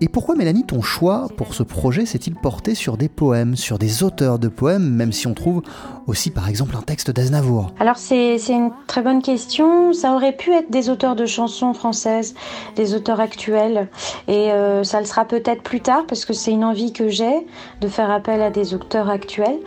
Et 0.00 0.08
pourquoi, 0.08 0.34
Mélanie, 0.34 0.64
ton 0.64 0.82
choix 0.82 1.28
pour 1.36 1.54
ce 1.54 1.62
projet 1.62 2.04
s'est-il 2.04 2.34
porté 2.34 2.74
sur 2.74 2.96
des 2.96 3.08
poèmes, 3.08 3.56
sur 3.56 3.78
des 3.78 4.02
auteurs 4.02 4.38
de 4.38 4.48
poèmes, 4.48 4.90
même 4.90 5.12
si 5.12 5.26
on 5.26 5.34
trouve 5.34 5.62
aussi 6.06 6.30
par 6.30 6.48
exemple 6.48 6.76
un 6.76 6.82
texte 6.82 7.10
d'Aznavour? 7.10 7.72
Alors 7.78 7.96
c'est 7.96 8.36
une 8.48 8.70
très 8.86 9.02
bonne 9.02 9.22
question. 9.22 9.92
Ça 9.92 10.14
aurait 10.14 10.36
pu 10.36 10.52
être 10.52 10.70
des 10.70 10.90
auteurs 10.90 11.14
de 11.14 11.26
chansons 11.26 11.74
françaises, 11.74 12.34
des 12.76 12.94
auteurs 12.94 13.20
actuels. 13.20 13.88
Et 14.26 14.50
euh, 14.50 14.82
ça 14.82 15.00
le 15.00 15.06
sera 15.06 15.24
peut-être 15.24 15.62
plus 15.62 15.80
tard 15.80 16.04
parce 16.08 16.24
que 16.24 16.32
c'est 16.32 16.50
une 16.50 16.64
envie 16.64 16.92
que 16.92 17.08
j'ai 17.08 17.46
de 17.80 17.88
faire 17.88 18.10
appel 18.10 18.42
à 18.42 18.50
des 18.50 18.74
auteurs 18.74 19.08
actuels. 19.08 19.58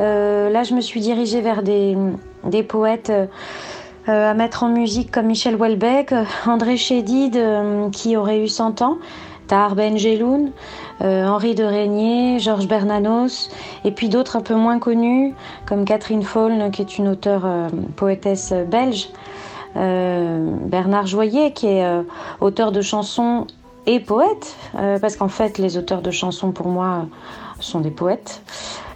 Euh, 0.00 0.48
là, 0.48 0.62
je 0.64 0.74
me 0.74 0.80
suis 0.80 1.00
dirigée 1.00 1.42
vers 1.42 1.62
des, 1.62 1.96
des 2.44 2.62
poètes. 2.62 3.10
euh, 3.10 3.26
à 4.06 4.34
mettre 4.34 4.64
en 4.64 4.68
musique 4.68 5.10
comme 5.10 5.24
Michel 5.26 5.56
Houellebecq, 5.56 6.12
André 6.46 6.76
Chédid 6.76 7.42
qui 7.90 8.18
aurait 8.18 8.38
eu 8.40 8.48
100 8.48 8.82
ans, 8.82 8.98
Tahar 9.46 9.74
Ben 9.74 9.96
Jelloun, 9.96 10.50
euh, 11.02 11.26
Henri 11.26 11.54
de 11.54 11.64
Régnier, 11.64 12.38
Georges 12.38 12.68
Bernanos, 12.68 13.50
et 13.84 13.90
puis 13.90 14.08
d'autres 14.08 14.36
un 14.36 14.40
peu 14.40 14.54
moins 14.54 14.78
connus, 14.78 15.34
comme 15.66 15.84
Catherine 15.84 16.22
Faulne, 16.22 16.70
qui 16.70 16.82
est 16.82 16.98
une 16.98 17.08
auteure 17.08 17.42
euh, 17.44 17.68
poétesse 17.96 18.52
euh, 18.52 18.64
belge, 18.64 19.10
Bernard 19.76 21.08
Joyer, 21.08 21.52
qui 21.52 21.66
est 21.66 21.84
auteur 22.40 22.70
de 22.70 22.80
chansons 22.80 23.48
et 23.86 23.98
poète, 23.98 24.54
parce 24.72 25.16
qu'en 25.16 25.26
fait, 25.26 25.58
les 25.58 25.76
auteurs 25.76 26.00
de 26.00 26.12
chansons, 26.12 26.52
pour 26.52 26.68
moi, 26.68 27.06
sont 27.58 27.80
des 27.80 27.90
poètes. 27.90 28.40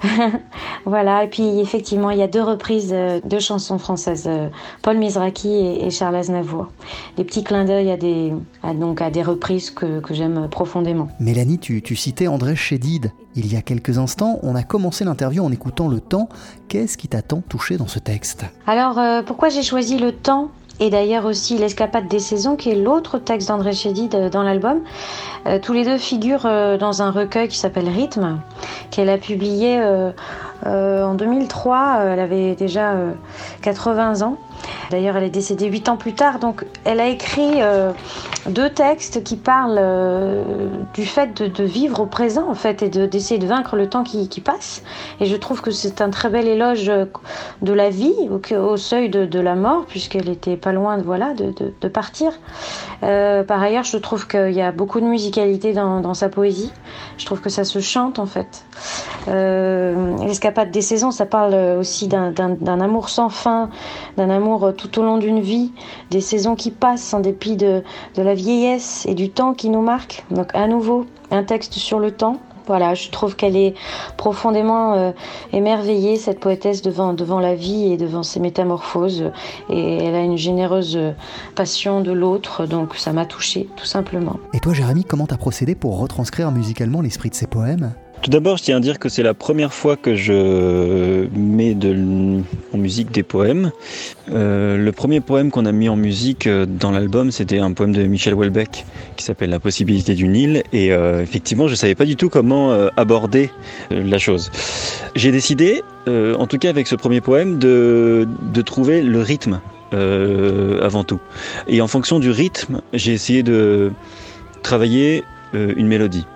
voilà, 0.85 1.25
et 1.25 1.29
puis 1.29 1.61
effectivement, 1.61 2.11
il 2.11 2.19
y 2.19 2.23
a 2.23 2.29
deux 2.29 2.43
reprises 2.43 2.91
euh, 2.93 3.21
de 3.25 3.39
chansons 3.39 3.79
françaises, 3.79 4.27
euh, 4.27 4.49
Paul 4.83 4.99
Mizraki 4.99 5.49
et, 5.49 5.87
et 5.87 5.91
Charles 5.91 6.17
Aznavour. 6.17 6.69
Des 7.17 7.25
petits 7.25 7.45
clins 7.45 7.65
d'œil 7.65 7.91
à 7.91 7.97
des, 7.97 8.33
à, 8.63 8.75
donc 8.75 9.01
à 9.01 9.11
des 9.11 9.23
reprises 9.23 9.71
que, 9.71 10.01
que 10.01 10.15
j'aime 10.15 10.49
profondément. 10.49 11.09
Mélanie, 11.21 11.59
tu, 11.59 11.83
tu 11.83 11.97
citais 11.97 12.27
André 12.27 12.57
Chédid. 12.57 13.13
Il 13.35 13.53
y 13.53 13.57
a 13.57 13.63
quelques 13.63 13.99
instants, 13.99 14.39
on 14.43 14.55
a 14.55 14.63
commencé 14.63 15.05
l'interview 15.05 15.45
en 15.45 15.53
écoutant 15.53 15.89
le 15.89 16.01
temps. 16.01 16.29
Qu'est-ce 16.69 16.97
qui 16.97 17.09
t'a 17.09 17.23
tant 17.23 17.41
touché 17.41 17.77
dans 17.77 17.87
ce 17.87 17.99
texte? 17.99 18.45
Alors, 18.67 18.99
euh, 18.99 19.23
pourquoi 19.23 19.49
j'ai 19.49 19.63
choisi 19.63 19.99
le 19.99 20.13
temps? 20.13 20.51
Et 20.81 20.91
d'ailleurs 20.91 21.25
aussi 21.25 21.59
l'escapade 21.59 22.09
des 22.09 22.19
saisons, 22.19 22.57
qui 22.57 22.71
est 22.71 22.75
l'autre 22.75 23.19
texte 23.19 23.49
d'André 23.49 23.73
Chédid 23.73 24.15
euh, 24.15 24.31
dans 24.31 24.43
l'album. 24.43 24.81
Euh, 25.47 25.59
tous 25.61 25.73
les 25.73 25.85
deux 25.85 25.99
figurent 25.99 26.47
euh, 26.47 26.77
dans 26.77 27.03
un 27.03 27.11
recueil 27.11 27.49
qui 27.49 27.57
s'appelle 27.57 27.89
Rythme, 27.89 28.41
qu'elle 28.91 29.11
a 29.11 29.19
publié 29.19 29.81
en 30.65 31.15
2003. 31.15 31.97
Euh, 32.01 32.13
Elle 32.13 32.21
avait 32.21 32.55
déjà 32.55 32.93
euh, 32.93 33.13
80 33.63 34.23
ans. 34.23 34.37
D'ailleurs, 34.91 35.17
elle 35.17 35.25
est 35.25 35.31
décédée 35.31 35.67
8 35.67 35.89
ans 35.89 35.97
plus 35.97 36.15
tard. 36.15 36.39
Donc, 36.39 36.65
elle 36.85 37.01
a 37.01 37.09
écrit 37.09 37.61
euh, 37.61 37.93
deux 38.49 38.71
textes 38.71 39.23
qui 39.23 39.37
parlent 39.37 39.79
euh, 39.79 40.43
du 40.95 41.05
fait 41.05 41.43
de, 41.43 41.65
vivre 41.65 42.01
au 42.01 42.07
présent, 42.07 42.49
en 42.49 42.55
fait, 42.55 42.83
et 42.83 42.89
de- 42.89 43.07
d'essayer 43.07 43.39
de, 43.39 43.47
vaincre 43.47 43.77
le 43.77 43.89
temps 43.89 44.05
qui, 44.05 44.41
passe. 44.41 44.83
Et 45.21 45.27
je 45.27 45.37
trouve 45.37 45.61
que 45.61 45.71
c'est 45.71 46.01
un 46.01 46.11
très 46.11 46.29
bel 46.29 46.47
éloge 46.47 46.89
euh, 46.89 47.05
de 47.63 47.73
la 47.73 47.91
vie, 47.91 48.15
au, 48.31 48.77
seuil 48.77 49.09
de, 49.09 49.41
la 49.41 49.55
mort, 49.55 49.85
puisqu'elle 49.87 50.29
était 50.29 50.57
pas 50.57 50.73
loin 50.73 50.99
voilà, 50.99 51.33
de 51.35 51.89
partir. 51.89 52.33
Euh, 53.03 53.45
par 53.45 53.63
ailleurs, 53.63 53.85
je 53.85 53.97
trouve 53.97 54.27
qu'il 54.27 54.53
y 54.53 54.61
a 54.61 54.73
beaucoup 54.73 55.01
de 55.01 55.07
musicalité 55.07 55.73
dans, 55.73 56.15
sa 56.15 56.29
poésie. 56.29 56.73
Je 57.17 57.27
trouve 57.27 57.41
que 57.41 57.51
ça 57.51 57.65
se 57.65 57.79
chante, 57.81 58.19
en 58.19 58.27
fait. 58.27 58.65
Euh, 59.29 60.17
L'escapade 60.27 60.71
des 60.71 60.83
saisons, 60.83 61.11
ça 61.11 61.27
parle 61.27 61.55
aussi 61.79 62.09
d'un 62.09 62.81
amour 62.81 63.09
sans 63.09 63.29
fin, 63.29 63.71
d'un 64.17 64.31
amour 64.31 64.73
tout 64.77 64.99
au 64.99 65.03
long 65.03 65.19
d'une 65.19 65.41
vie, 65.41 65.73
des 66.11 66.21
saisons 66.21 66.57
qui 66.57 66.71
passent 66.71 67.15
en 67.15 67.21
dépit 67.21 67.57
de, 67.57 67.83
de 68.15 68.23
la 68.23 68.35
vieillesse 68.35 69.07
et 69.07 69.15
du 69.15 69.31
temps 69.31 69.55
qui 69.55 69.71
nous 69.71 69.83
marque. 69.83 70.25
Donc 70.31 70.55
à 70.55 70.67
nouveau, 70.67 71.07
un 71.31 71.45
texte 71.45 71.75
sur 71.75 71.99
le 71.99 72.11
temps. 72.11 72.41
Je 72.95 73.11
trouve 73.11 73.37
qu'elle 73.37 73.57
est 73.57 73.75
profondément 74.17 74.95
euh, 74.95 75.13
émerveillée, 75.53 76.17
cette 76.17 76.41
poétesse, 76.41 76.83
devant, 76.83 77.41
la 77.41 77.55
vie 77.55 77.93
et 77.93 77.97
devant 77.97 78.23
ses 78.23 78.41
métamorphoses. 78.41 79.31
Et 79.71 80.05
elle 80.05 80.15
a 80.15 80.21
une 80.21 80.37
généreuse 80.37 80.97
euh, 80.97 81.13
passion 81.55 82.01
de 82.01 82.13
l'autre, 82.13 82.67
donc 82.67 82.95
ça 82.97 83.13
m'a 83.13 83.27
touchée, 83.27 83.69
tout 83.77 83.87
simplement. 83.87 84.37
Et 84.53 84.61
toi, 84.61 84.75
Jérémy, 84.75 85.05
comment 85.05 85.27
t'as 85.27 85.37
procédé 85.37 85.75
pour 85.75 85.99
retranscrire 85.99 86.51
musicalement 86.51 87.01
l'esprit 87.01 87.31
de 87.31 87.35
ces 87.35 87.47
poèmes? 87.47 87.93
Tout 88.23 88.31
d'abord, 88.31 88.57
je 88.57 88.65
tiens 88.65 88.79
à 88.79 88.81
dire 88.81 88.99
que 88.99 89.09
c'est 89.09 89.23
la 89.23 89.33
première 89.33 89.73
fois 89.73 89.97
que 89.97 90.17
je 90.17 91.29
mets 91.37 91.77
en 92.75 92.79
musique 92.79 93.13
des 93.13 93.23
poèmes. 93.23 93.71
Euh, 94.31 94.77
le 94.77 94.93
premier 94.93 95.21
poème 95.21 95.53
qu'on 95.53 95.67
a 95.67 95.73
mis 95.73 95.89
en 95.89 95.95
musique 95.95 96.49
euh, 96.49 96.67
dans 96.67 96.91
l'album, 96.91 97.31
c'était 97.31 97.61
un 97.61 97.73
poème 97.73 97.93
de 97.93 98.03
Michel 98.03 98.35
Houellebecq 98.35 98.85
qui 99.17 99.25
s'appelle 99.25 99.51
La 99.51 99.61
possibilité 99.61 100.15
du 100.15 100.27
Nil. 100.27 100.65
Et 100.73 100.93
euh, 100.93 101.23
effectivement, 101.23 101.69
je 101.69 101.77
savais 101.77 101.95
pas 101.95 102.05
du 102.05 102.17
tout 102.17 102.29
comment 102.29 102.73
aborder 102.97 103.51
la 103.91 104.19
chose. 104.19 104.51
J'ai 105.15 105.31
décidé, 105.31 105.83
en 106.07 106.47
tout 106.47 106.59
cas 106.59 106.71
avec 106.71 106.87
ce 106.87 106.97
premier 106.97 107.21
poème, 107.21 107.59
de, 107.59 108.27
trouver 108.67 109.03
le 109.03 109.21
rythme 109.21 109.61
avant 109.93 111.05
tout. 111.05 111.21
Et 111.69 111.81
en 111.81 111.87
fonction 111.87 112.19
du 112.19 112.31
rythme, 112.31 112.81
j'ai 112.93 113.13
essayé 113.13 113.43
de 113.43 113.93
travailler 114.63 115.25
une 115.55 115.87
mélodie. 115.87 116.27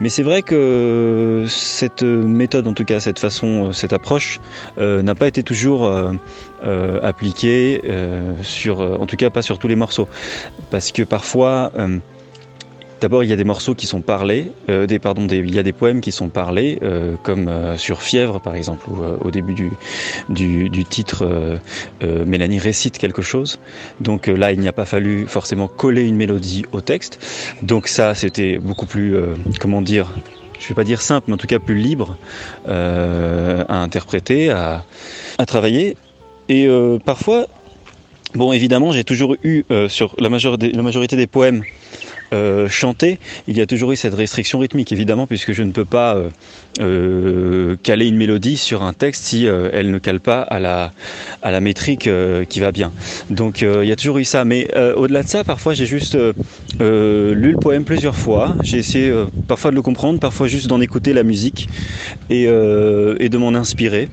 Mais 0.00 0.08
c'est 0.08 0.22
vrai 0.22 0.42
que 0.42 1.44
cette 1.48 2.02
méthode, 2.02 2.66
en 2.66 2.74
tout 2.74 2.84
cas 2.84 3.00
cette 3.00 3.18
façon, 3.18 3.72
cette 3.72 3.92
approche, 3.92 4.40
n'a 4.78 5.14
pas 5.14 5.28
été 5.28 5.42
toujours 5.42 5.90
appliquée 7.02 7.82
sur, 8.42 8.80
en 8.80 9.06
tout 9.06 9.16
cas 9.16 9.30
pas 9.30 9.42
sur 9.42 9.58
tous 9.58 9.68
les 9.68 9.76
morceaux, 9.76 10.08
parce 10.70 10.92
que 10.92 11.02
parfois 11.02 11.72
D'abord, 13.00 13.22
il 13.22 13.30
y 13.30 13.32
a 13.32 13.36
des 13.36 13.44
morceaux 13.44 13.76
qui 13.76 13.86
sont 13.86 14.00
parlés, 14.00 14.50
euh, 14.68 14.86
des, 14.86 14.98
pardon, 14.98 15.26
il 15.30 15.54
y 15.54 15.58
a 15.58 15.62
des 15.62 15.72
poèmes 15.72 16.00
qui 16.00 16.10
sont 16.10 16.28
parlés, 16.28 16.80
euh, 16.82 17.14
comme 17.22 17.46
euh, 17.46 17.76
sur 17.76 18.02
Fièvre 18.02 18.40
par 18.40 18.56
exemple, 18.56 18.90
où 18.90 18.98
au 19.24 19.30
début 19.30 19.54
du, 20.28 20.68
du, 20.68 20.84
titre, 20.84 21.58
Mélanie 22.02 22.58
récite 22.58 22.98
quelque 22.98 23.22
chose. 23.22 23.60
Donc 24.00 24.26
là, 24.26 24.52
il 24.52 24.58
n'y 24.58 24.68
a 24.68 24.72
pas 24.72 24.84
fallu 24.84 25.26
forcément 25.26 25.68
coller 25.68 26.02
une 26.02 26.16
mélodie 26.16 26.64
au 26.72 26.80
texte. 26.80 27.20
Donc 27.62 27.86
ça, 27.88 28.14
c'était 28.14 28.58
beaucoup 28.58 28.86
plus, 28.86 29.16
comment 29.60 29.82
dire, 29.82 30.12
je 30.58 30.64
ne 30.64 30.68
vais 30.68 30.74
pas 30.74 30.84
dire 30.84 31.00
simple, 31.00 31.26
mais 31.28 31.34
en 31.34 31.36
tout 31.36 31.46
cas 31.46 31.58
plus 31.58 31.76
libre 31.76 32.16
à 32.66 33.82
interpréter, 33.82 34.50
à, 34.50 34.84
à 35.38 35.46
travailler. 35.46 35.96
Et 36.48 36.68
parfois, 37.04 37.46
bon, 38.34 38.52
évidemment, 38.52 38.92
j'ai 38.92 39.04
toujours 39.04 39.36
eu 39.44 39.64
sur 39.88 40.14
la 40.18 40.28
majorité 40.28 41.16
des 41.16 41.26
poèmes 41.26 41.62
euh, 42.32 42.68
chanter, 42.68 43.18
il 43.46 43.56
y 43.56 43.60
a 43.60 43.66
toujours 43.66 43.92
eu 43.92 43.96
cette 43.96 44.14
restriction 44.14 44.58
rythmique, 44.58 44.92
évidemment, 44.92 45.26
puisque 45.26 45.52
je 45.52 45.62
ne 45.62 45.72
peux 45.72 45.84
pas 45.84 46.14
euh, 46.14 46.28
euh, 46.80 47.76
caler 47.82 48.06
une 48.06 48.16
mélodie 48.16 48.56
sur 48.56 48.82
un 48.82 48.92
texte 48.92 49.24
si 49.24 49.46
elle 49.46 49.90
ne 49.90 49.98
cale 49.98 50.20
pas 50.20 50.42
à 50.42 50.58
la, 50.60 51.60
métrique 51.60 52.08
qui 52.48 52.60
va 52.60 52.72
bien. 52.72 52.92
Donc 53.30 53.62
il 53.62 53.84
y 53.84 53.92
a 53.92 53.96
toujours 53.96 54.18
eu 54.18 54.24
ça. 54.24 54.44
Mais 54.44 54.68
au-delà 54.96 55.22
de 55.22 55.28
ça, 55.28 55.44
parfois 55.44 55.74
j'ai 55.74 55.86
juste 55.86 56.14
lu 56.14 56.30
le 56.80 57.56
poème 57.56 57.84
plusieurs 57.84 58.16
fois. 58.16 58.56
J'ai 58.62 58.78
essayé 58.78 59.12
parfois 59.46 59.70
de 59.70 59.76
le 59.76 59.82
comprendre, 59.82 60.20
parfois 60.20 60.46
juste 60.46 60.66
d'en 60.68 60.80
écouter 60.80 61.12
la 61.12 61.22
musique 61.22 61.68
et 62.30 62.46
de 62.46 63.36
m'en 63.38 63.54
inspirer. 63.54 64.08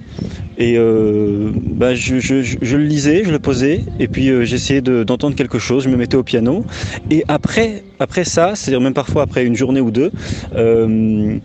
Et 0.57 0.77
bah, 0.77 1.95
je, 1.95 2.19
je, 2.19 2.77
le 2.77 2.83
lisais, 2.83 3.23
je 3.25 3.31
le 3.31 3.39
posais, 3.39 3.83
et 3.99 4.07
puis 4.07 4.31
j'essayais 4.45 4.81
d'entendre 4.81 5.35
quelque 5.35 5.59
chose, 5.59 5.83
je 5.83 5.89
me 5.89 5.97
mettais 5.97 6.17
au 6.17 6.23
piano. 6.23 6.65
Et 7.11 7.23
après, 7.27 7.83
après 7.99 8.23
ça, 8.25 8.55
c'est-à-dire 8.55 8.81
même 8.81 8.93
parfois 8.93 9.23
après 9.23 9.45
une 9.45 9.55
journée 9.55 9.81
ou 9.81 9.91
deux, 9.91 10.11
euh, 10.55 11.37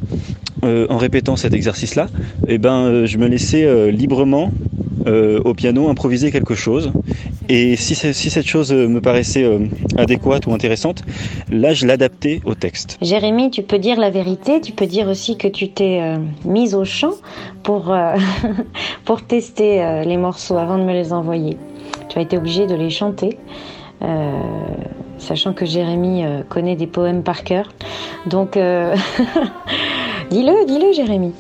euh, 0.65 0.87
en 0.89 0.99
répétant 0.99 1.37
cet 1.37 1.55
exercice-là, 1.55 2.09
eh 2.49 2.59
ben, 2.59 2.85
euh, 2.85 3.07
je 3.07 3.19
me 3.19 3.27
laissais 3.27 3.91
librement 3.91 4.53
au 5.07 5.55
piano 5.55 5.89
improviser 5.89 6.31
quelque 6.31 6.55
chose. 6.55 6.93
Et 7.49 7.77
si, 7.77 7.95
cette 7.95 8.47
chose 8.47 8.73
me 8.73 9.01
paraissait 9.01 9.47
adéquate 9.97 10.47
ou 10.47 10.53
intéressante, 10.53 11.03
là, 11.51 11.73
je 11.73 11.87
l'adaptais 11.87 12.41
au 12.45 12.55
texte. 12.55 12.99
Jérémy, 13.03 13.51
tu 13.51 13.63
peux 13.63 13.79
dire 13.79 13.99
la 13.99 14.11
vérité, 14.11 14.61
tu 14.61 14.73
peux 14.73 14.87
dire 14.87 15.09
aussi 15.09 15.37
que 15.37 15.49
tu 15.49 15.69
t'es 15.71 16.01
mise 16.45 16.75
au 16.75 16.85
chant 16.85 17.15
pour, 17.63 17.95
pour 19.05 19.23
tester 19.23 20.03
les 20.05 20.17
morceaux 20.17 20.59
avant 20.59 20.79
de 20.79 20.85
me 20.85 20.93
les 20.93 21.13
envoyer. 21.13 21.57
Tu 22.09 22.19
as 22.19 22.23
été 22.23 22.37
obligé 22.37 22.67
de 22.67 22.75
les 22.75 22.91
chanter 22.91 23.39
sachant 25.21 25.53
que 25.53 25.67
Jérémy 25.67 26.25
euh, 26.25 26.43
connaît 26.49 26.77
des 26.77 26.87
poèmes 26.87 27.23
par 27.23 27.45
cœur. 27.45 27.69
Donc, 28.27 28.57
euh, 28.57 28.97
dis-le, 30.31 30.67
dis-le, 30.67 30.93
Jérémy. 30.93 31.33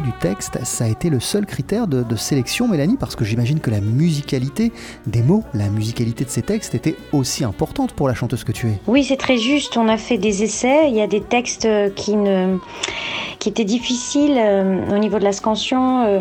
Du 0.00 0.12
texte, 0.20 0.58
ça 0.64 0.84
a 0.84 0.88
été 0.88 1.10
le 1.10 1.20
seul 1.20 1.46
critère 1.46 1.86
de, 1.86 2.16
sélection, 2.16 2.68
Mélanie, 2.68 2.96
parce 2.98 3.16
que 3.16 3.24
j'imagine 3.24 3.60
que 3.60 3.70
la 3.70 3.80
musicalité 3.80 4.72
des 5.06 5.22
mots, 5.22 5.44
la 5.54 5.68
musicalité 5.68 6.24
de 6.24 6.30
ces 6.30 6.42
textes 6.42 6.74
était 6.74 6.96
aussi 7.12 7.44
importante 7.44 7.92
pour 7.92 8.08
la 8.08 8.14
chanteuse 8.14 8.44
que 8.44 8.52
tu 8.52 8.68
es. 8.68 8.80
Oui, 8.86 9.04
c'est 9.04 9.16
très 9.16 9.38
juste. 9.38 9.76
On 9.76 9.88
a 9.88 9.96
fait 9.96 10.18
des 10.18 10.42
essais. 10.42 10.88
Il 10.88 10.94
y 10.94 11.00
a 11.00 11.06
des 11.06 11.20
textes 11.20 11.68
qui 11.94 12.16
ne 12.16 12.58
qui 13.38 13.48
étaient 13.48 13.64
difficiles 13.64 14.36
euh, 14.36 14.94
au 14.94 14.98
niveau 14.98 15.18
de 15.18 15.24
la 15.24 15.32
scansion 15.32 16.04
euh, 16.06 16.20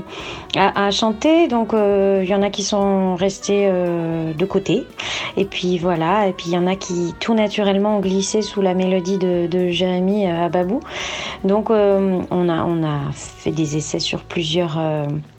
à, 0.56 0.92
chanter. 0.92 1.48
Donc 1.48 1.74
euh, 1.74 2.22
il 2.24 2.30
y 2.30 2.36
en 2.36 2.42
a 2.42 2.50
qui 2.50 2.64
sont 2.64 3.16
restés 3.16 3.68
de 3.68 4.46
côté. 4.46 4.86
Et 5.36 5.46
puis 5.46 5.78
voilà. 5.78 6.28
Et 6.28 6.34
puis 6.34 6.48
il 6.48 6.54
y 6.54 6.58
en 6.58 6.68
a 6.68 6.76
qui 6.76 7.14
tout 7.20 7.34
naturellement 7.34 7.98
ont 7.98 8.00
glissé 8.00 8.42
sous 8.42 8.62
la 8.62 8.74
mélodie 8.74 9.18
de, 9.18 9.48
de 9.48 9.70
Jérémy 9.70 10.28
Ababou. 10.28 10.80
Donc 11.44 11.70
on 11.70 12.50
a 12.50 12.64
on 12.64 12.84
a 12.84 13.12
fait 13.12 13.52
des 13.52 13.67
essais 13.76 14.00
sur 14.00 14.24
plusieurs 14.24 14.78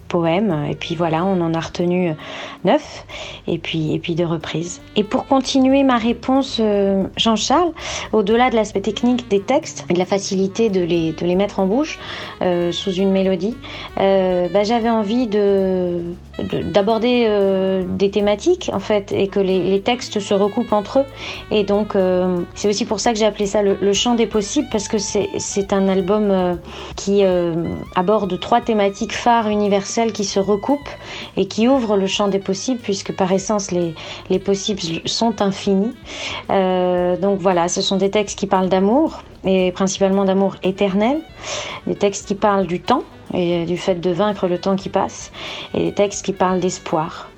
poèmes. 0.08 0.66
Et 0.70 0.74
puis 0.74 0.94
voilà, 0.94 1.24
on 1.24 1.40
en 1.40 1.54
a 1.54 1.60
retenu 1.60 2.14
neuf 2.64 3.04
et 3.46 3.58
puis, 3.58 3.94
et 3.94 3.98
puis 3.98 4.14
de 4.14 4.24
reprises. 4.24 4.80
Et 4.96 5.04
pour 5.04 5.26
continuer 5.26 5.82
ma 5.82 5.98
réponse, 5.98 6.58
euh, 6.60 7.04
Jean-Charles, 7.16 7.72
au-delà 8.12 8.50
de 8.50 8.56
l'aspect 8.56 8.80
technique 8.80 9.28
des 9.28 9.40
textes 9.40 9.84
et 9.88 9.94
de 9.94 9.98
la 9.98 10.04
facilité 10.04 10.70
de 10.70 10.80
les, 10.80 11.12
de 11.12 11.26
les 11.26 11.34
mettre 11.34 11.60
en 11.60 11.66
bouche 11.66 11.98
euh, 12.42 12.72
sous 12.72 12.92
une 12.92 13.10
mélodie, 13.10 13.56
euh, 14.00 14.48
bah, 14.52 14.64
j'avais 14.64 14.90
envie 14.90 15.26
de, 15.26 16.00
d'aborder 16.72 17.28
des 17.88 18.10
thématiques 18.10 18.70
en 18.72 18.80
fait 18.80 19.12
et 19.12 19.28
que 19.28 19.40
les, 19.40 19.62
les, 19.62 19.80
textes 19.80 20.20
se 20.20 20.34
recoupent 20.34 20.72
entre 20.72 21.00
eux. 21.00 21.04
Et 21.50 21.64
donc 21.64 21.94
c'est 22.54 22.68
aussi 22.68 22.84
pour 22.84 23.00
ça 23.00 23.12
que 23.12 23.18
j'ai 23.18 23.24
appelé 23.24 23.46
ça 23.46 23.62
le, 23.62 23.76
le, 23.80 23.92
chant 23.92 24.14
des 24.14 24.26
possibles 24.26 24.68
parce 24.70 24.88
que 24.88 24.98
c'est 24.98 25.72
un 25.72 25.88
album 25.88 26.58
qui 26.96 27.22
aborde 27.94 28.38
trois 28.40 28.60
thématiques 28.60 29.12
phares 29.12 29.48
universelles 29.48 29.97
qui 30.06 30.24
se 30.24 30.40
recoupent 30.40 30.88
et 31.36 31.46
qui 31.46 31.68
ouvrent 31.68 31.96
le 31.96 32.06
champ 32.06 32.28
des 32.28 32.38
possibles 32.38 32.80
puisque 32.80 33.12
par 33.12 33.32
essence 33.32 33.70
les, 33.70 33.94
les 34.30 34.38
possibles 34.38 34.80
sont 35.04 35.42
infinis. 35.42 35.94
Euh, 36.50 37.16
donc 37.16 37.40
voilà, 37.40 37.68
ce 37.68 37.82
sont 37.82 37.96
des 37.96 38.10
textes 38.10 38.38
qui 38.38 38.46
parlent 38.46 38.68
d'amour 38.68 39.22
et 39.44 39.72
principalement 39.72 40.24
d'amour 40.24 40.56
éternel, 40.62 41.20
des 41.86 41.94
textes 41.94 42.26
qui 42.28 42.34
parlent 42.34 42.66
du 42.66 42.80
temps 42.80 43.02
et 43.34 43.66
du 43.66 43.76
fait 43.76 43.96
de 43.96 44.10
vaincre 44.10 44.48
le 44.48 44.58
temps 44.58 44.76
qui 44.76 44.88
passe, 44.88 45.32
et 45.74 45.84
des 45.84 45.92
textes 45.92 46.24
qui 46.24 46.32
parlent 46.32 46.60
d'espoir. 46.60 47.28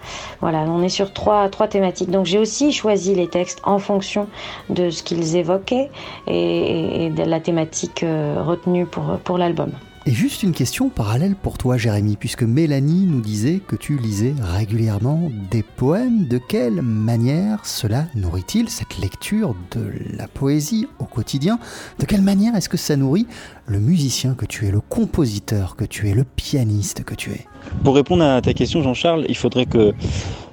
Voilà, 0.41 0.61
on 0.61 0.83
est 0.83 0.89
sur 0.89 1.13
trois, 1.13 1.49
trois 1.49 1.67
thématiques. 1.69 2.11
Donc 2.11 2.27
j'ai 2.27 2.39
aussi 2.39 2.73
choisi 2.73 3.15
les 3.15 3.29
textes 3.29 3.61
en 3.65 3.79
fonction 3.79 4.29
de 4.69 4.91
ce 4.91 5.03
qu'ils 5.03 5.37
évoquaient 5.37 5.91
et, 6.27 7.07
et, 7.07 7.11
de 7.11 7.23
la 7.25 7.41
thématique 7.41 8.03
euh, 8.03 8.43
retenue 8.43 8.87
pour, 8.87 9.19
pour 9.25 9.37
l'album. 9.37 9.73
Et 10.11 10.13
juste 10.13 10.43
une 10.43 10.51
question 10.51 10.89
parallèle 10.89 11.37
pour 11.37 11.57
toi, 11.57 11.77
Jérémy, 11.77 12.17
puisque 12.17 12.43
Mélanie 12.43 13.07
nous 13.07 13.21
disait 13.21 13.61
que 13.65 13.77
tu 13.77 13.97
lisais 13.97 14.35
régulièrement 14.43 15.31
des 15.53 15.63
poèmes. 15.63 16.27
De 16.27 16.39
quelle 16.39 16.83
manière 16.83 17.65
cela 17.65 18.07
nourrit-il 18.17 18.69
cette 18.71 18.99
lecture 18.99 19.55
de 19.71 19.93
la 20.17 20.27
poésie 20.27 20.89
au 20.99 21.05
quotidien? 21.05 21.61
De 22.01 22.07
quelle 22.07 22.23
manière 22.23 22.57
est-ce 22.57 22.69
que 22.69 22.77
ça 22.77 22.97
nourrit 22.97 23.29
le 23.67 23.79
musicien 23.79 24.35
que 24.35 24.47
tu 24.47 24.67
es, 24.67 24.73
le 24.73 24.81
compositeur 24.81 25.77
que 25.77 25.85
tu 25.85 26.09
es, 26.09 26.13
le 26.13 26.25
pianiste 26.25 27.05
que 27.05 27.15
tu 27.15 27.31
es? 27.31 27.47
Pour 27.85 27.95
répondre 27.95 28.25
à 28.25 28.43
ta 28.43 28.53
question, 28.53 28.83
Jean-Charles, 28.83 29.27
il 29.29 29.37
faudrait 29.37 29.67
que 29.67 29.95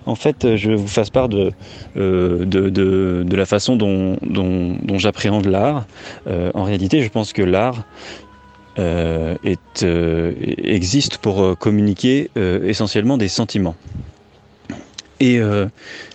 en 0.05 0.15
fait, 0.15 0.55
je 0.55 0.71
vous 0.71 0.87
fasse 0.87 1.09
part 1.09 1.27
de, 1.27 1.51
euh, 1.97 3.25
la 3.29 3.45
façon 3.45 3.75
dont, 3.75 4.17
j'appréhende 4.97 5.45
l'art. 5.45 5.85
Euh, 6.27 6.49
en 6.53 6.63
réalité, 6.63 7.01
je 7.01 7.09
pense 7.09 7.33
que 7.33 7.41
l'art, 7.41 7.83
est, 8.77 9.83
euh, 9.83 10.33
existe 10.57 11.17
pour 11.17 11.41
euh, 11.41 11.55
communiquer 11.55 12.29
essentiellement 12.35 13.17
des 13.17 13.27
sentiments. 13.27 13.75
Et 15.19 15.39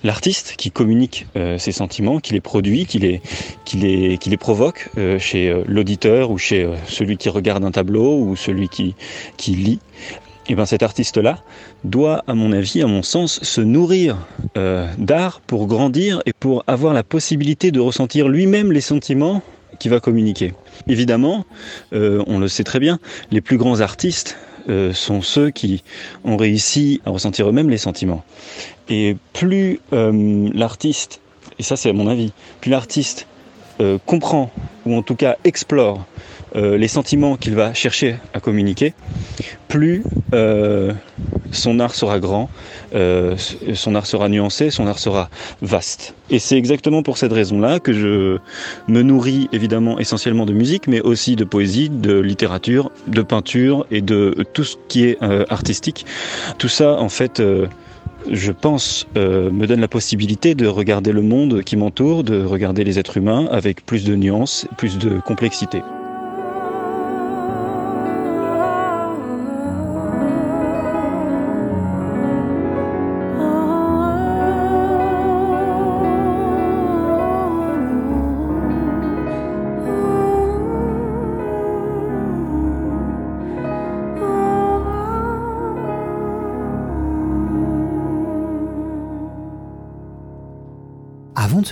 l'artiste 0.04 0.54
qui 0.56 0.70
communique 0.70 1.26
ces 1.34 1.72
sentiments, 1.72 2.20
qui 2.20 2.34
les 2.34 2.40
produit, 2.40 2.86
qui 2.86 3.00
les, 3.00 3.20
qui 3.64 3.76
les, 3.76 4.16
qui 4.16 4.30
les 4.30 4.36
provoque 4.36 4.90
chez 5.18 5.52
l'auditeur 5.66 6.30
ou 6.30 6.38
chez 6.38 6.68
celui 6.86 7.16
qui 7.16 7.28
regarde 7.28 7.64
un 7.64 7.72
tableau 7.72 8.16
ou 8.20 8.36
celui 8.36 8.68
qui, 8.68 8.94
qui 9.36 9.56
lit, 9.56 9.80
et 10.48 10.54
ben 10.54 10.66
cet 10.66 10.84
artiste-là 10.84 11.40
doit, 11.82 12.22
à 12.28 12.34
mon 12.34 12.52
avis, 12.52 12.80
à 12.80 12.86
mon 12.86 13.02
sens, 13.02 13.42
se 13.42 13.60
nourrir 13.60 14.18
d'art 14.54 15.40
pour 15.40 15.66
grandir 15.66 16.22
et 16.24 16.32
pour 16.32 16.62
avoir 16.68 16.94
la 16.94 17.02
possibilité 17.02 17.72
de 17.72 17.80
ressentir 17.80 18.28
lui-même 18.28 18.70
les 18.70 18.80
sentiments 18.80 19.42
qu'il 19.82 19.90
va 19.90 19.98
communiquer. 19.98 20.54
Évidemment, 20.86 21.44
euh, 21.92 22.22
on 22.28 22.38
le 22.38 22.46
sait 22.46 22.62
très 22.62 22.78
bien, 22.78 23.00
les 23.32 23.40
plus 23.40 23.56
grands 23.56 23.80
artistes 23.80 24.38
euh, 24.68 24.92
sont 24.92 25.22
ceux 25.22 25.50
qui 25.50 25.82
ont 26.22 26.36
réussi 26.36 27.00
à 27.04 27.10
ressentir 27.10 27.48
eux-mêmes 27.48 27.68
les 27.68 27.78
sentiments. 27.78 28.22
Et 28.88 29.16
plus 29.32 29.80
euh, 29.92 30.48
l'artiste 30.54 31.20
et 31.58 31.64
ça 31.64 31.74
c'est 31.74 31.90
à 31.90 31.92
mon 31.92 32.06
avis, 32.06 32.32
plus 32.60 32.70
l'artiste 32.70 33.26
comprend, 34.06 34.52
ou 34.86 34.94
en 34.94 35.02
tout 35.02 35.16
cas 35.16 35.36
explore 35.42 36.06
euh, 36.54 36.76
les 36.76 36.88
sentiments 36.88 37.36
qu'il 37.36 37.54
va 37.54 37.72
chercher 37.72 38.16
à 38.34 38.40
communiquer, 38.40 38.92
plus 39.68 40.02
euh, 40.34 40.92
son 41.50 41.80
art 41.80 41.94
sera 41.94 42.20
grand, 42.20 42.50
euh, 42.94 43.36
son 43.74 43.94
art 43.94 44.06
sera 44.06 44.28
nuancé, 44.28 44.70
son 44.70 44.86
art 44.86 44.98
sera 44.98 45.30
vaste. 45.62 46.14
Et 46.28 46.38
c'est 46.38 46.58
exactement 46.58 47.02
pour 47.02 47.16
cette 47.16 47.32
raison-là 47.32 47.80
que 47.80 47.92
je 47.92 48.38
me 48.88 49.02
nourris 49.02 49.48
évidemment 49.52 49.98
essentiellement 49.98 50.44
de 50.44 50.52
musique, 50.52 50.88
mais 50.88 51.00
aussi 51.00 51.36
de 51.36 51.44
poésie, 51.44 51.88
de 51.88 52.18
littérature, 52.18 52.90
de 53.06 53.22
peinture 53.22 53.86
et 53.90 54.02
de 54.02 54.34
tout 54.52 54.64
ce 54.64 54.76
qui 54.88 55.04
est 55.04 55.22
artistique. 55.48 56.06
Tout 56.58 56.68
ça, 56.68 56.98
en 56.98 57.08
fait, 57.08 57.42
je 58.30 58.52
pense, 58.52 59.06
me 59.14 59.66
donne 59.66 59.80
la 59.80 59.88
possibilité 59.88 60.54
de 60.54 60.66
regarder 60.66 61.12
le 61.12 61.22
monde 61.22 61.62
qui 61.62 61.76
m'entoure, 61.76 62.24
de 62.24 62.42
regarder 62.44 62.84
les 62.84 62.98
êtres 62.98 63.18
humains 63.18 63.46
avec 63.50 63.84
plus 63.84 64.04
de 64.04 64.14
nuances, 64.14 64.66
plus 64.78 64.96
de 64.98 65.18
complexité. 65.20 65.82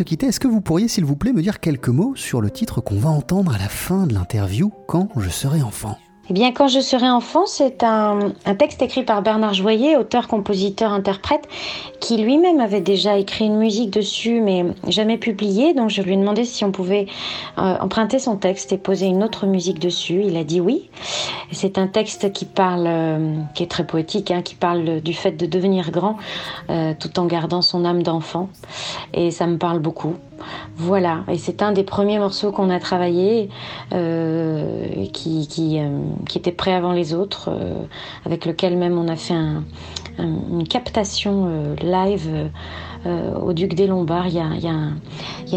Se 0.01 0.05
quitter, 0.05 0.29
est-ce 0.29 0.41
que 0.41 0.49
vous 0.49 0.63
pourriez, 0.63 0.89
s'il 0.89 1.05
vous 1.05 1.15
plaît, 1.15 1.35
me 1.35 1.43
dire 1.43 1.61
quelques 1.61 1.91
mots 1.91 2.17
sur 2.17 2.41
le 2.41 2.51
titre 2.51 2.81
qu'on 2.81 2.99
va 2.99 3.11
entendre 3.11 3.53
à 3.55 3.59
la 3.59 3.69
fin 3.69 4.07
de 4.07 4.15
l'interview, 4.15 4.73
Quand 4.89 5.11
je 5.19 5.29
serai 5.29 5.61
enfant? 5.61 5.99
Eh 6.31 6.33
bien, 6.33 6.53
Quand 6.53 6.69
je 6.69 6.79
serai 6.79 7.11
enfant, 7.11 7.45
c'est 7.47 7.83
un, 7.83 8.33
texte 8.57 8.83
écrit 8.83 9.03
par 9.03 9.21
Bernard 9.21 9.53
Joyer, 9.53 9.97
auteur, 9.97 10.29
compositeur, 10.29 10.93
interprète, 10.93 11.49
qui 11.99 12.19
lui-même 12.19 12.61
avait 12.61 12.81
déjà 12.81 13.19
écrit 13.19 13.47
une 13.47 13.59
musique 13.59 13.91
dessus, 13.91 14.41
mais 14.41 14.65
jamais 14.87 15.19
publiée. 15.19 15.75
Donc, 15.75 15.91
je 15.91 16.03
lui 16.03 16.15
ai 16.15 16.17
demandé 16.17 16.45
si 16.45 16.65
on 16.65 16.71
pouvait 16.71 17.07
euh, 17.59 17.75
emprunter 17.81 18.21
son 18.21 18.37
texte 18.37 18.73
et 18.73 18.79
poser 18.79 19.07
une 19.07 19.25
autre 19.25 19.47
musique 19.47 19.81
dessus. 19.81 20.23
Il 20.25 20.37
a 20.37 20.45
dit 20.45 20.61
oui. 20.61 20.89
C'est 21.51 21.79
un 21.79 21.89
texte 21.89 22.33
qui 22.33 22.45
parle, 22.45 22.87
euh, 22.87 23.35
qui 23.57 23.65
est 23.65 23.71
très 23.71 23.85
poétique, 23.85 24.31
hein, 24.31 24.43
qui 24.43 24.55
parle 24.55 25.01
du 25.01 25.15
fait 25.15 25.33
de 25.33 25.47
devenir 25.47 25.91
grand, 25.91 26.17
euh, 26.71 26.95
tout 26.97 27.19
en 27.19 27.27
gardant 27.27 27.61
son 27.61 27.85
âme 27.85 28.05
d'enfant. 28.05 28.51
Et 29.15 29.33
ça 29.33 29.49
me 29.49 29.59
parle 29.59 29.81
beaucoup. 29.81 30.15
Voilà, 30.77 31.25
et 31.29 31.39
c'est 31.39 31.63
un 31.63 31.73
des 31.73 31.85
premiers 31.85 32.19
morceaux 32.19 32.53
qu'on 32.53 32.71
a 32.71 32.81
travaillé, 32.81 33.51
euh, 33.93 34.87
euh, 34.87 35.07
qui 35.13 35.79
était 36.35 36.53
prêt 36.53 36.73
avant 36.73 36.93
les 36.93 37.15
autres, 37.15 37.51
euh, 37.53 37.83
avec 38.25 38.47
lequel 38.47 38.77
même 38.77 38.99
on 38.99 39.09
a 39.09 39.17
fait 39.17 39.35
un, 39.35 39.65
un, 40.19 40.29
une 40.51 40.67
captation 40.67 41.77
live 41.83 42.51
au 43.07 43.53
Duc 43.53 43.75
des 43.75 43.87
Lombards. 43.87 44.29
Il 44.29 44.35
y 44.35 44.39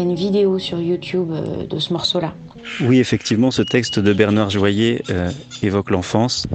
une 0.02 0.14
vidéo 0.14 0.58
sur 0.58 0.80
YouTube 0.80 1.32
de 1.68 1.78
ce 1.78 1.92
morceau-là. 1.92 2.34
Oui, 2.80 2.98
effectivement, 2.98 3.50
ce 3.50 3.62
texte 3.62 3.98
de 3.98 4.12
Bernard 4.12 4.50
Joyer 4.50 5.02
euh, 5.10 5.30
évoque 5.62 5.90
l'enfance, 5.90 6.46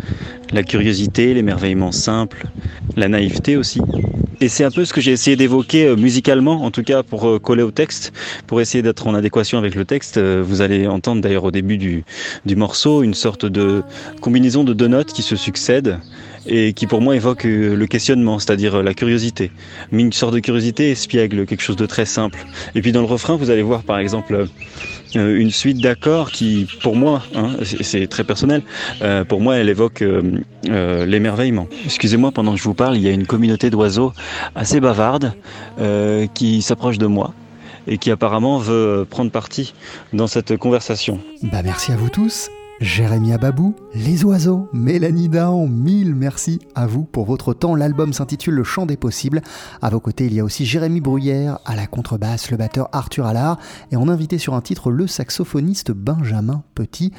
la 0.51 0.63
curiosité, 0.63 1.33
l'émerveillement 1.33 1.91
simple, 1.91 2.47
la 2.95 3.07
naïveté 3.07 3.57
aussi. 3.57 3.81
Et 4.41 4.47
c'est 4.47 4.63
un 4.63 4.71
peu 4.71 4.85
ce 4.85 4.93
que 4.93 5.01
j'ai 5.01 5.11
essayé 5.11 5.35
d'évoquer 5.35 5.85
euh, 5.85 5.95
musicalement, 5.95 6.63
en 6.63 6.71
tout 6.71 6.83
cas 6.83 7.03
pour 7.03 7.27
euh, 7.27 7.39
coller 7.39 7.63
au 7.63 7.71
texte, 7.71 8.13
pour 8.47 8.61
essayer 8.61 8.81
d'être 8.81 9.07
en 9.07 9.13
adéquation 9.13 9.57
avec 9.57 9.75
le 9.75 9.85
texte. 9.85 10.19
Vous 10.19 10.61
allez 10.61 10.87
entendre 10.87 11.21
d'ailleurs 11.21 11.43
au 11.43 11.51
début 11.51 11.77
du, 11.77 12.03
du 12.45 12.55
morceau 12.55 13.03
une 13.03 13.13
sorte 13.13 13.45
de 13.45 13.83
combinaison 14.21 14.63
de 14.63 14.73
deux 14.73 14.87
notes 14.87 15.13
qui 15.13 15.21
se 15.21 15.35
succèdent 15.35 15.99
et 16.49 16.73
qui 16.73 16.87
pour 16.87 17.01
moi 17.01 17.15
évoque 17.15 17.45
euh, 17.45 17.75
le 17.75 17.87
questionnement, 17.87 18.39
c'est-à-dire 18.39 18.75
euh, 18.75 18.83
la 18.83 18.93
curiosité. 18.93 19.51
Mais 19.91 20.01
une 20.01 20.11
sorte 20.11 20.33
de 20.33 20.39
curiosité 20.39 20.91
espiègle, 20.91 21.45
quelque 21.45 21.61
chose 21.61 21.75
de 21.75 21.85
très 21.85 22.05
simple. 22.05 22.45
Et 22.75 22.81
puis 22.81 22.91
dans 22.91 23.01
le 23.01 23.07
refrain, 23.07 23.35
vous 23.35 23.49
allez 23.51 23.61
voir 23.61 23.83
par 23.83 23.99
exemple 23.99 24.47
euh, 25.15 25.39
une 25.39 25.51
suite 25.51 25.81
d'accords 25.81 26.31
qui, 26.31 26.67
pour 26.81 26.95
moi, 26.95 27.23
hein, 27.35 27.51
c'est 27.81 28.07
très 28.07 28.23
personnel, 28.23 28.61
pour 29.27 29.41
moi 29.41 29.55
elle 29.55 29.69
évoque 29.69 30.03
l'émerveillement. 30.63 31.67
Excusez-moi, 31.85 32.31
pendant 32.31 32.53
que 32.53 32.59
je 32.59 32.63
vous 32.63 32.73
parle, 32.75 32.95
il 32.95 33.01
y 33.01 33.07
a 33.07 33.11
une 33.11 33.25
communauté 33.25 33.69
d'oiseaux 33.69 34.13
assez 34.55 34.79
bavarde 34.79 35.33
qui 36.33 36.61
s'approche 36.61 36.99
de 36.99 37.07
moi 37.07 37.33
et 37.87 37.97
qui 37.97 38.11
apparemment 38.11 38.59
veut 38.59 39.05
prendre 39.09 39.31
parti 39.31 39.73
dans 40.13 40.27
cette 40.27 40.57
conversation. 40.57 41.19
Bah 41.41 41.61
merci 41.63 41.91
à 41.91 41.95
vous 41.95 42.09
tous. 42.09 42.49
Jérémy 42.79 43.33
Ababou, 43.33 43.75
Les 43.93 44.23
Oiseaux, 44.23 44.69
Mélanie 44.71 45.27
Dahan, 45.27 45.67
mille 45.67 46.15
merci 46.15 46.59
à 46.75 46.87
vous 46.87 47.03
pour 47.03 47.25
votre 47.25 47.53
temps. 47.53 47.75
L'album 47.75 48.13
s'intitule 48.13 48.53
Le 48.53 48.63
Chant 48.63 48.85
des 48.85 48.95
Possibles. 48.95 49.41
À 49.81 49.89
vos 49.89 49.99
côtés, 49.99 50.27
il 50.27 50.33
y 50.33 50.39
a 50.39 50.45
aussi 50.45 50.65
Jérémy 50.65 51.01
Bruyère, 51.01 51.59
à 51.65 51.75
la 51.75 51.87
contrebasse, 51.87 52.51
le 52.51 52.57
batteur 52.57 52.87
Arthur 52.93 53.25
Allard, 53.25 53.59
et 53.91 53.97
en 53.97 54.07
invité 54.07 54.37
sur 54.37 54.53
un 54.53 54.61
titre, 54.61 54.91
le 54.91 55.07
saxophoniste 55.07 55.91
Benjamin 55.91 56.63
Petit. 56.73 57.11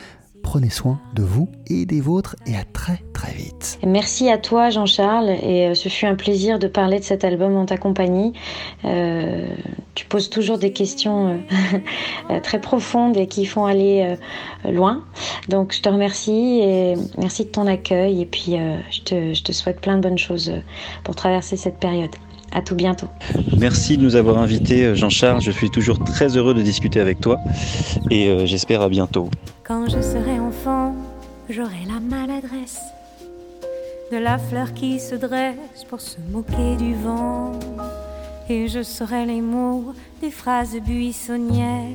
Prenez 0.43 0.70
soin 0.70 1.01
de 1.14 1.22
vous 1.22 1.49
et 1.68 1.86
des 1.86 2.01
vôtres, 2.01 2.36
et 2.47 2.57
à 2.57 2.64
très 2.64 3.03
très 3.12 3.32
vite. 3.32 3.78
Merci 3.86 4.30
à 4.30 4.38
toi 4.38 4.70
Jean-Charles 4.70 5.30
et 5.30 5.68
euh, 5.68 5.74
ce 5.74 5.88
fut 5.88 6.07
un 6.07 6.14
plaisir 6.14 6.59
de 6.59 6.66
parler 6.66 6.99
de 6.99 7.05
cet 7.05 7.24
album 7.24 7.57
en 7.57 7.66
ta 7.66 7.76
compagnie. 7.76 8.32
Euh, 8.84 9.47
tu 9.95 10.07
poses 10.07 10.30
toujours 10.30 10.59
des 10.59 10.72
questions 10.72 11.41
euh, 12.30 12.41
très 12.43 12.61
profondes 12.61 13.16
et 13.16 13.26
qui 13.26 13.45
font 13.47 13.66
aller 13.66 14.16
loin. 14.64 15.05
Donc 15.49 15.74
je 15.74 15.82
te 15.82 15.88
remercie 15.88 16.61
et 16.62 16.95
merci 17.18 17.45
de 17.45 17.51
ton 17.51 17.66
accueil 17.66 18.22
et 18.22 18.26
puis 18.26 18.57
je, 18.91 19.01
te, 19.03 19.34
je 19.34 19.43
te 19.43 19.53
souhaite 19.53 19.80
plein 19.80 19.97
de 19.97 20.03
bonnes 20.03 20.18
choses 20.18 20.53
pour 21.05 21.14
traverser 21.14 21.57
cette 21.57 21.78
période. 21.78 22.14
À 22.53 22.63
tout 22.63 22.75
bientôt. 22.75 23.09
Merci 23.59 23.97
de 23.97 24.03
nous 24.03 24.17
avoir 24.17 24.39
invités, 24.39 24.95
Jean-Charles. 24.95 25.41
Je 25.41 25.51
suis 25.51 25.71
toujours 25.71 26.03
très 26.03 26.37
heureux 26.37 26.55
de 26.55 26.63
discuter 26.63 27.01
avec 27.01 27.21
toi 27.21 27.39
et 28.11 28.29
euh, 28.29 28.47
j'espère 28.47 28.83
à 28.83 28.89
bientôt. 28.89 29.31
Quand 29.63 29.89
je 29.89 30.01
serai 30.01 30.41
enfant, 30.41 30.95
j'aurai 31.49 31.85
la 31.87 32.01
maladresse 32.01 32.81
de 34.11 34.17
la 34.17 34.39
fleur 34.39 34.73
qui 34.75 34.99
se 34.99 35.15
dresse 35.15 35.85
pour 35.89 36.01
se 36.01 36.17
moquer 36.33 36.77
du 36.77 36.95
vent. 36.95 37.53
Et 38.49 38.67
je 38.67 38.83
saurai 38.83 39.27
les 39.27 39.41
mots 39.41 39.95
des 40.21 40.33
phrases 40.33 40.77
buissonnières 40.85 41.87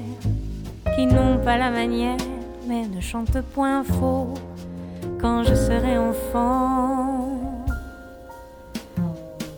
qui 0.96 1.06
n'ont 1.06 1.38
pas 1.44 1.58
la 1.58 1.70
manière, 1.70 2.18
mais 2.66 2.88
ne 2.88 3.02
chantent 3.02 3.42
point 3.54 3.84
faux. 3.84 4.34
Quand 5.20 5.44
je 5.44 5.54
serai 5.54 5.98
enfant, 5.98 7.45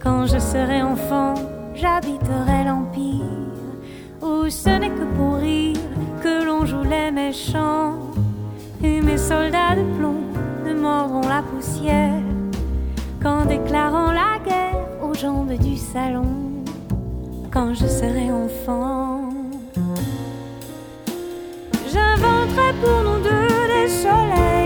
quand 0.08 0.26
je 0.26 0.40
serai 0.40 0.82
enfant, 0.82 1.34
j'habiterai 1.76 2.64
l'empire 2.66 3.26
où 4.22 4.50
ce 4.50 4.70
n'est 4.70 4.96
que 5.00 5.08
pour 5.18 5.36
rire 5.36 5.76
que 6.24 6.46
l'on 6.46 6.66
joue 6.66 6.84
les 6.84 7.12
méchants. 7.12 8.00
Et 8.82 9.02
mes 9.02 9.18
soldats 9.18 9.76
de 9.76 9.84
plomb 9.98 10.22
ne 10.66 10.74
mordront 10.74 11.28
la 11.28 11.42
poussière 11.42 12.24
qu'en 13.22 13.44
déclarant 13.46 14.14
la 14.14 14.34
guerre 14.48 14.88
aux 15.04 15.14
jambes 15.14 15.58
du 15.58 15.76
salon. 15.76 16.32
Quand 17.52 17.74
je 17.74 17.88
serai 18.00 18.32
enfant, 18.32 19.30
j'inventerai 21.92 22.70
pour 22.82 23.00
nous 23.08 23.20
deux 23.30 23.62
des 23.74 23.90
soleils 23.90 24.57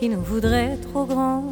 qui 0.00 0.08
nous 0.08 0.22
voudrait 0.22 0.78
trop 0.78 1.04
grand, 1.04 1.44